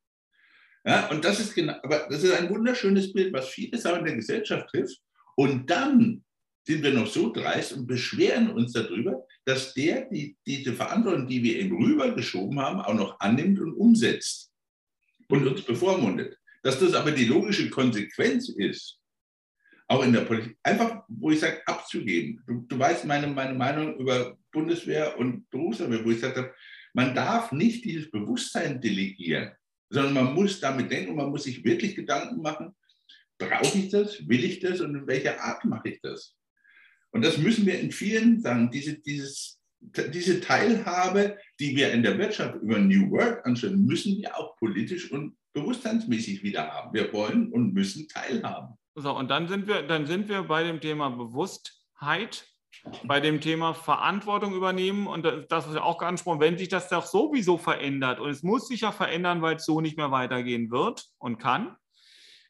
[0.85, 4.17] Ja, und das ist genau, aber das ist ein wunderschönes Bild, was viele Sachen der
[4.17, 4.99] Gesellschaft trifft.
[5.37, 6.25] Und dann
[6.65, 11.43] sind wir noch so dreist und beschweren uns darüber, dass der die, diese Verantwortung, die
[11.43, 14.53] wir ihm rübergeschoben haben, auch noch annimmt und umsetzt
[15.29, 16.39] und uns bevormundet.
[16.63, 18.99] Dass das aber die logische Konsequenz ist,
[19.89, 22.43] auch in der Politik, einfach, wo ich sage, abzugeben.
[22.47, 26.55] Du, du weißt meine, meine Meinung über Bundeswehr und Berufsarmee, wo ich sage,
[26.95, 29.53] man darf nicht dieses Bewusstsein delegieren,
[29.91, 32.75] sondern man muss damit denken, man muss sich wirklich Gedanken machen,
[33.39, 36.37] brauche ich das, will ich das und in welcher Art mache ich das?
[37.13, 42.19] Und das müssen wir in vielen sagen, diese, dieses, diese Teilhabe, die wir in der
[42.19, 46.95] Wirtschaft über New Work anstellen, müssen wir auch politisch und bewusstseinsmäßig wieder haben.
[46.95, 48.77] Wir wollen und müssen teilhaben.
[48.95, 52.47] So, und dann sind wir, dann sind wir bei dem Thema Bewusstheit,
[53.05, 55.07] bei dem Thema Verantwortung übernehmen.
[55.07, 58.69] Und das ist ja auch angesprochen, wenn sich das doch sowieso verändert und es muss
[58.69, 61.77] sich ja verändern, weil es so nicht mehr weitergehen wird und kann,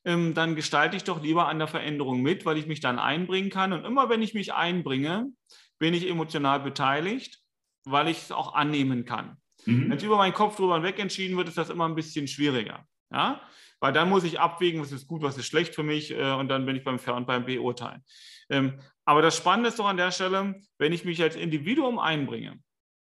[0.05, 3.51] ähm, dann gestalte ich doch lieber an der Veränderung mit, weil ich mich dann einbringen
[3.51, 3.73] kann.
[3.73, 5.31] Und immer wenn ich mich einbringe,
[5.79, 7.41] bin ich emotional beteiligt,
[7.85, 9.37] weil ich es auch annehmen kann.
[9.67, 9.91] Mhm.
[9.91, 12.87] Wenn es über meinen Kopf drüber weg entschieden wird, ist das immer ein bisschen schwieriger.
[13.13, 13.41] Ja?
[13.81, 16.49] Weil dann muss ich abwägen, was ist gut, was ist schlecht für mich äh, und
[16.49, 18.05] dann bin ich beim Fair und beim Beurteilen.
[18.49, 22.59] Ähm, aber das Spannende ist doch an der Stelle, wenn ich mich als Individuum einbringe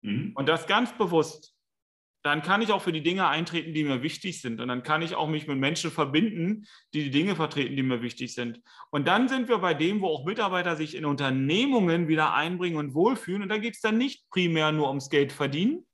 [0.03, 0.33] mhm.
[0.35, 1.54] und das ganz bewusst,
[2.25, 4.59] dann kann ich auch für die Dinge eintreten, die mir wichtig sind.
[4.59, 8.01] Und dann kann ich auch mich mit Menschen verbinden, die die Dinge vertreten, die mir
[8.01, 8.63] wichtig sind.
[8.91, 12.95] Und dann sind wir bei dem, wo auch Mitarbeiter sich in Unternehmungen wieder einbringen und
[12.95, 13.43] wohlfühlen.
[13.43, 15.87] Und da geht es dann nicht primär nur ums Geld verdienen,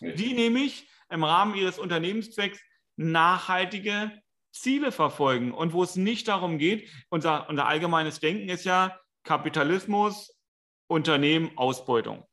[0.00, 2.60] die nämlich im Rahmen ihres Unternehmenszwecks
[2.96, 4.12] nachhaltige
[4.52, 5.52] Ziele verfolgen.
[5.52, 10.38] Und wo es nicht darum geht, unser, unser allgemeines Denken ist ja Kapitalismus,
[10.86, 12.26] Unternehmen, Ausbeutung.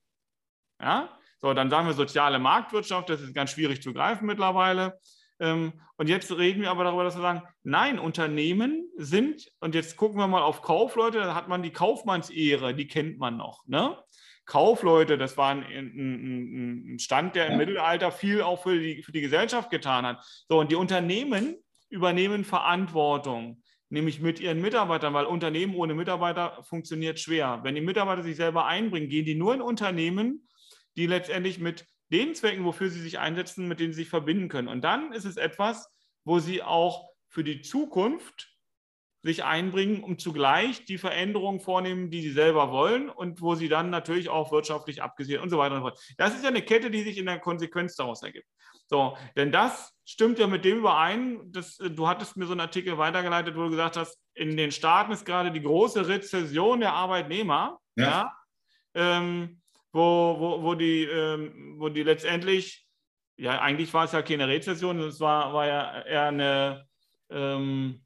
[0.82, 1.18] Ja?
[1.46, 4.98] So, dann sagen wir soziale Marktwirtschaft, das ist ganz schwierig zu greifen mittlerweile.
[5.40, 9.96] Ähm, und jetzt reden wir aber darüber, dass wir sagen, nein, Unternehmen sind, und jetzt
[9.96, 13.64] gucken wir mal auf Kaufleute, da hat man die Kaufmannsehre, die kennt man noch.
[13.68, 13.96] Ne?
[14.46, 17.58] Kaufleute, das war ein, ein, ein Stand, der im ja.
[17.60, 20.26] Mittelalter viel auch für die, für die Gesellschaft getan hat.
[20.50, 21.58] So, und die Unternehmen
[21.90, 27.60] übernehmen Verantwortung, nämlich mit ihren Mitarbeitern, weil Unternehmen ohne Mitarbeiter funktioniert schwer.
[27.62, 30.42] Wenn die Mitarbeiter sich selber einbringen, gehen die nur in Unternehmen,
[30.98, 34.68] die letztendlich mit den Zwecken, wofür sie sich einsetzen, mit denen sie sich verbinden können.
[34.68, 35.88] Und dann ist es etwas,
[36.24, 38.56] wo sie auch für die Zukunft
[39.26, 43.90] sich einbringen, um zugleich die Veränderungen vornehmen, die sie selber wollen und wo sie dann
[43.90, 46.00] natürlich auch wirtschaftlich abgesehen und so weiter und so fort.
[46.18, 48.48] Das ist ja eine Kette, die sich in der Konsequenz daraus ergibt.
[48.86, 52.62] So, denn das stimmt ja mit dem überein, dass äh, du hattest mir so einen
[52.62, 56.94] Artikel weitergeleitet, wo du gesagt hast, in den Staaten ist gerade die große Rezession der
[56.94, 58.38] Arbeitnehmer, ja, ja
[58.94, 59.60] ähm,
[59.96, 62.86] wo, wo, wo, die, ähm, wo die letztendlich,
[63.38, 66.88] ja, eigentlich war es ja keine Rezession, es war, war ja eher eine,
[67.30, 68.04] ähm,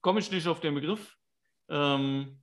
[0.00, 1.14] komme ich nicht auf den Begriff,
[1.68, 2.42] ähm,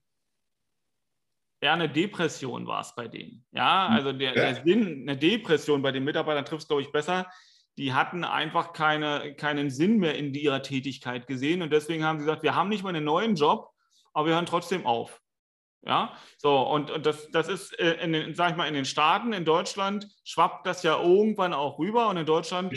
[1.59, 3.43] eher eine Depression war es bei denen.
[3.51, 3.95] Ja, hm.
[3.95, 7.31] also der, der Sinn, eine Depression bei den Mitarbeitern trifft es, glaube ich, besser.
[7.77, 12.25] Die hatten einfach keine, keinen Sinn mehr in ihrer Tätigkeit gesehen und deswegen haben sie
[12.25, 13.71] gesagt, wir haben nicht mal einen neuen Job,
[14.13, 15.20] aber wir hören trotzdem auf.
[15.83, 18.85] Ja, so und, und das, das ist, äh, in den, sag ich mal, in den
[18.85, 22.71] Staaten, in Deutschland schwappt das ja irgendwann auch rüber und in Deutschland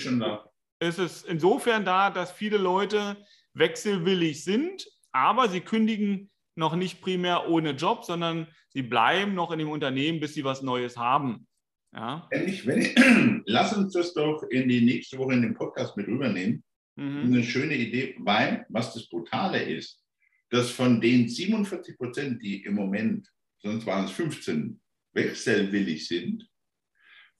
[0.81, 3.17] ist es insofern da, dass viele Leute
[3.53, 9.59] wechselwillig sind, aber sie kündigen noch nicht primär ohne Job, sondern sie bleiben noch in
[9.59, 11.47] dem Unternehmen, bis sie was Neues haben.
[11.95, 12.27] Ja.
[12.31, 12.95] Wenn ich, wenn ich,
[13.47, 16.65] lass uns das doch in die nächste Woche in den Podcast mit rübernehmen.
[16.97, 17.23] Mhm.
[17.25, 20.04] Eine schöne Idee, weil was das Brutale ist,
[20.51, 23.29] dass von den 47 Prozent, die im Moment,
[23.59, 24.81] sonst waren es 15,
[25.13, 26.49] wechselwillig sind,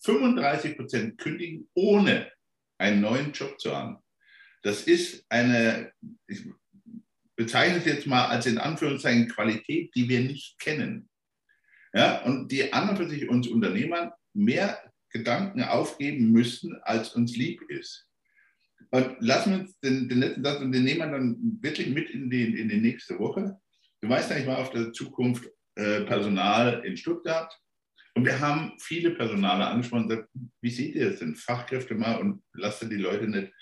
[0.01, 2.31] 35 Prozent kündigen, ohne
[2.79, 3.99] einen neuen Job zu haben.
[4.63, 5.93] Das ist eine,
[6.27, 6.45] ich
[7.37, 11.09] bezeichne es jetzt mal als in Anführungszeichen Qualität, die wir nicht kennen.
[11.93, 17.63] Ja, und die anderen für sich uns Unternehmern mehr Gedanken aufgeben müssen, als uns lieb
[17.69, 18.09] ist.
[18.95, 22.11] Und lassen wir uns den, den letzten Satz und den nehmen wir dann wirklich mit
[22.11, 23.59] in die, in die nächste Woche.
[24.01, 27.53] Du weißt ja, ich war auf der Zukunft äh, Personal in Stuttgart
[28.15, 30.29] und wir haben viele Personale angesprochen und gesagt,
[30.61, 31.35] wie seht ihr das denn?
[31.35, 33.53] Fachkräfte mal und lasst die Leute nicht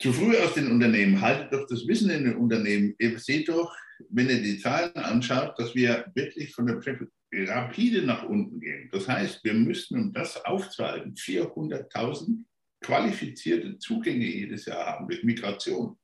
[0.00, 1.20] zu früh aus den Unternehmen.
[1.20, 2.94] Haltet doch das Wissen in den Unternehmen.
[3.00, 3.74] Ihr seht doch,
[4.10, 8.88] wenn ihr die Zahlen anschaut, dass wir wirklich von der Beschäftigung rapide nach unten gehen.
[8.92, 12.44] Das heißt, wir müssten, um das aufzuhalten, 400.000
[12.84, 15.98] qualifizierte Zugänge jedes Jahr haben durch Migration.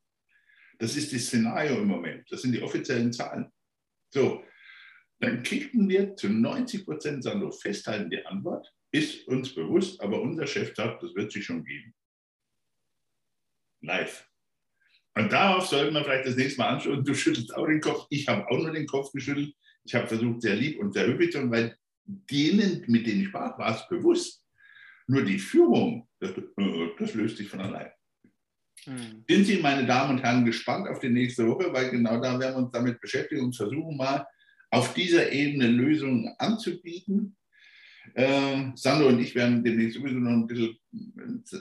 [0.78, 2.26] Das ist das Szenario im Moment.
[2.32, 3.52] Das sind die offiziellen Zahlen.
[4.08, 4.42] So,
[5.18, 10.46] dann kriegten wir zu 90 Prozent Sando festhalten die Antwort, ist uns bewusst, aber unser
[10.46, 11.94] Chef sagt, das wird sich schon geben.
[13.82, 14.26] Live.
[15.14, 17.04] Und darauf sollten wir vielleicht das nächste Mal anschauen.
[17.04, 18.06] Du schüttelst auch den Kopf.
[18.08, 19.54] Ich habe auch nur den Kopf geschüttelt.
[19.84, 23.28] Ich habe versucht, sehr lieb und sehr höflich zu sein, weil denen, mit denen ich
[23.28, 24.42] sprach, war es bewusst.
[25.10, 26.30] Nur die Führung, das,
[27.00, 27.90] das löst sich von allein.
[28.86, 29.24] Mhm.
[29.28, 32.54] Sind Sie, meine Damen und Herren, gespannt auf die nächste Woche, weil genau da werden
[32.54, 34.24] wir uns damit beschäftigen und versuchen mal
[34.70, 37.36] auf dieser Ebene Lösungen anzubieten.
[38.14, 40.78] Äh, Sandro und ich werden demnächst sowieso noch ein bisschen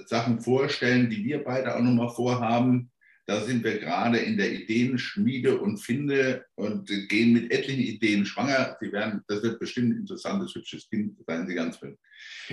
[0.06, 2.92] Sachen vorstellen, die wir beide auch nochmal vorhaben.
[3.30, 8.76] Da sind wir gerade in der Ideenschmiede und finde und gehen mit etlichen Ideen schwanger.
[8.82, 11.96] Sie werden, das wird bestimmt ein interessantes, hübsches Kind, seien Sie ganz fit.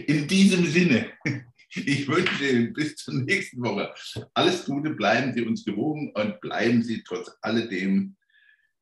[0.06, 1.12] In diesem Sinne,
[1.70, 3.90] ich wünsche Ihnen bis zur nächsten Woche
[4.34, 8.14] alles Gute, bleiben Sie uns gewogen und bleiben Sie trotz alledem,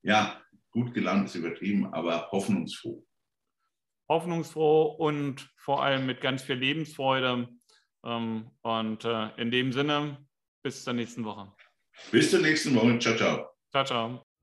[0.02, 0.42] ja,
[0.72, 3.06] gut gelaunt ist übertrieben, aber hoffnungsfroh.
[4.08, 7.48] Hoffnungsfroh und vor allem mit ganz viel Lebensfreude.
[8.04, 10.26] Ähm, und äh, in dem Sinne,
[10.64, 11.52] bis zur nächsten Woche.
[12.10, 12.98] Bis zur nächsten Woche.
[12.98, 13.50] Ciao, ciao.
[13.70, 14.33] Ciao, ciao.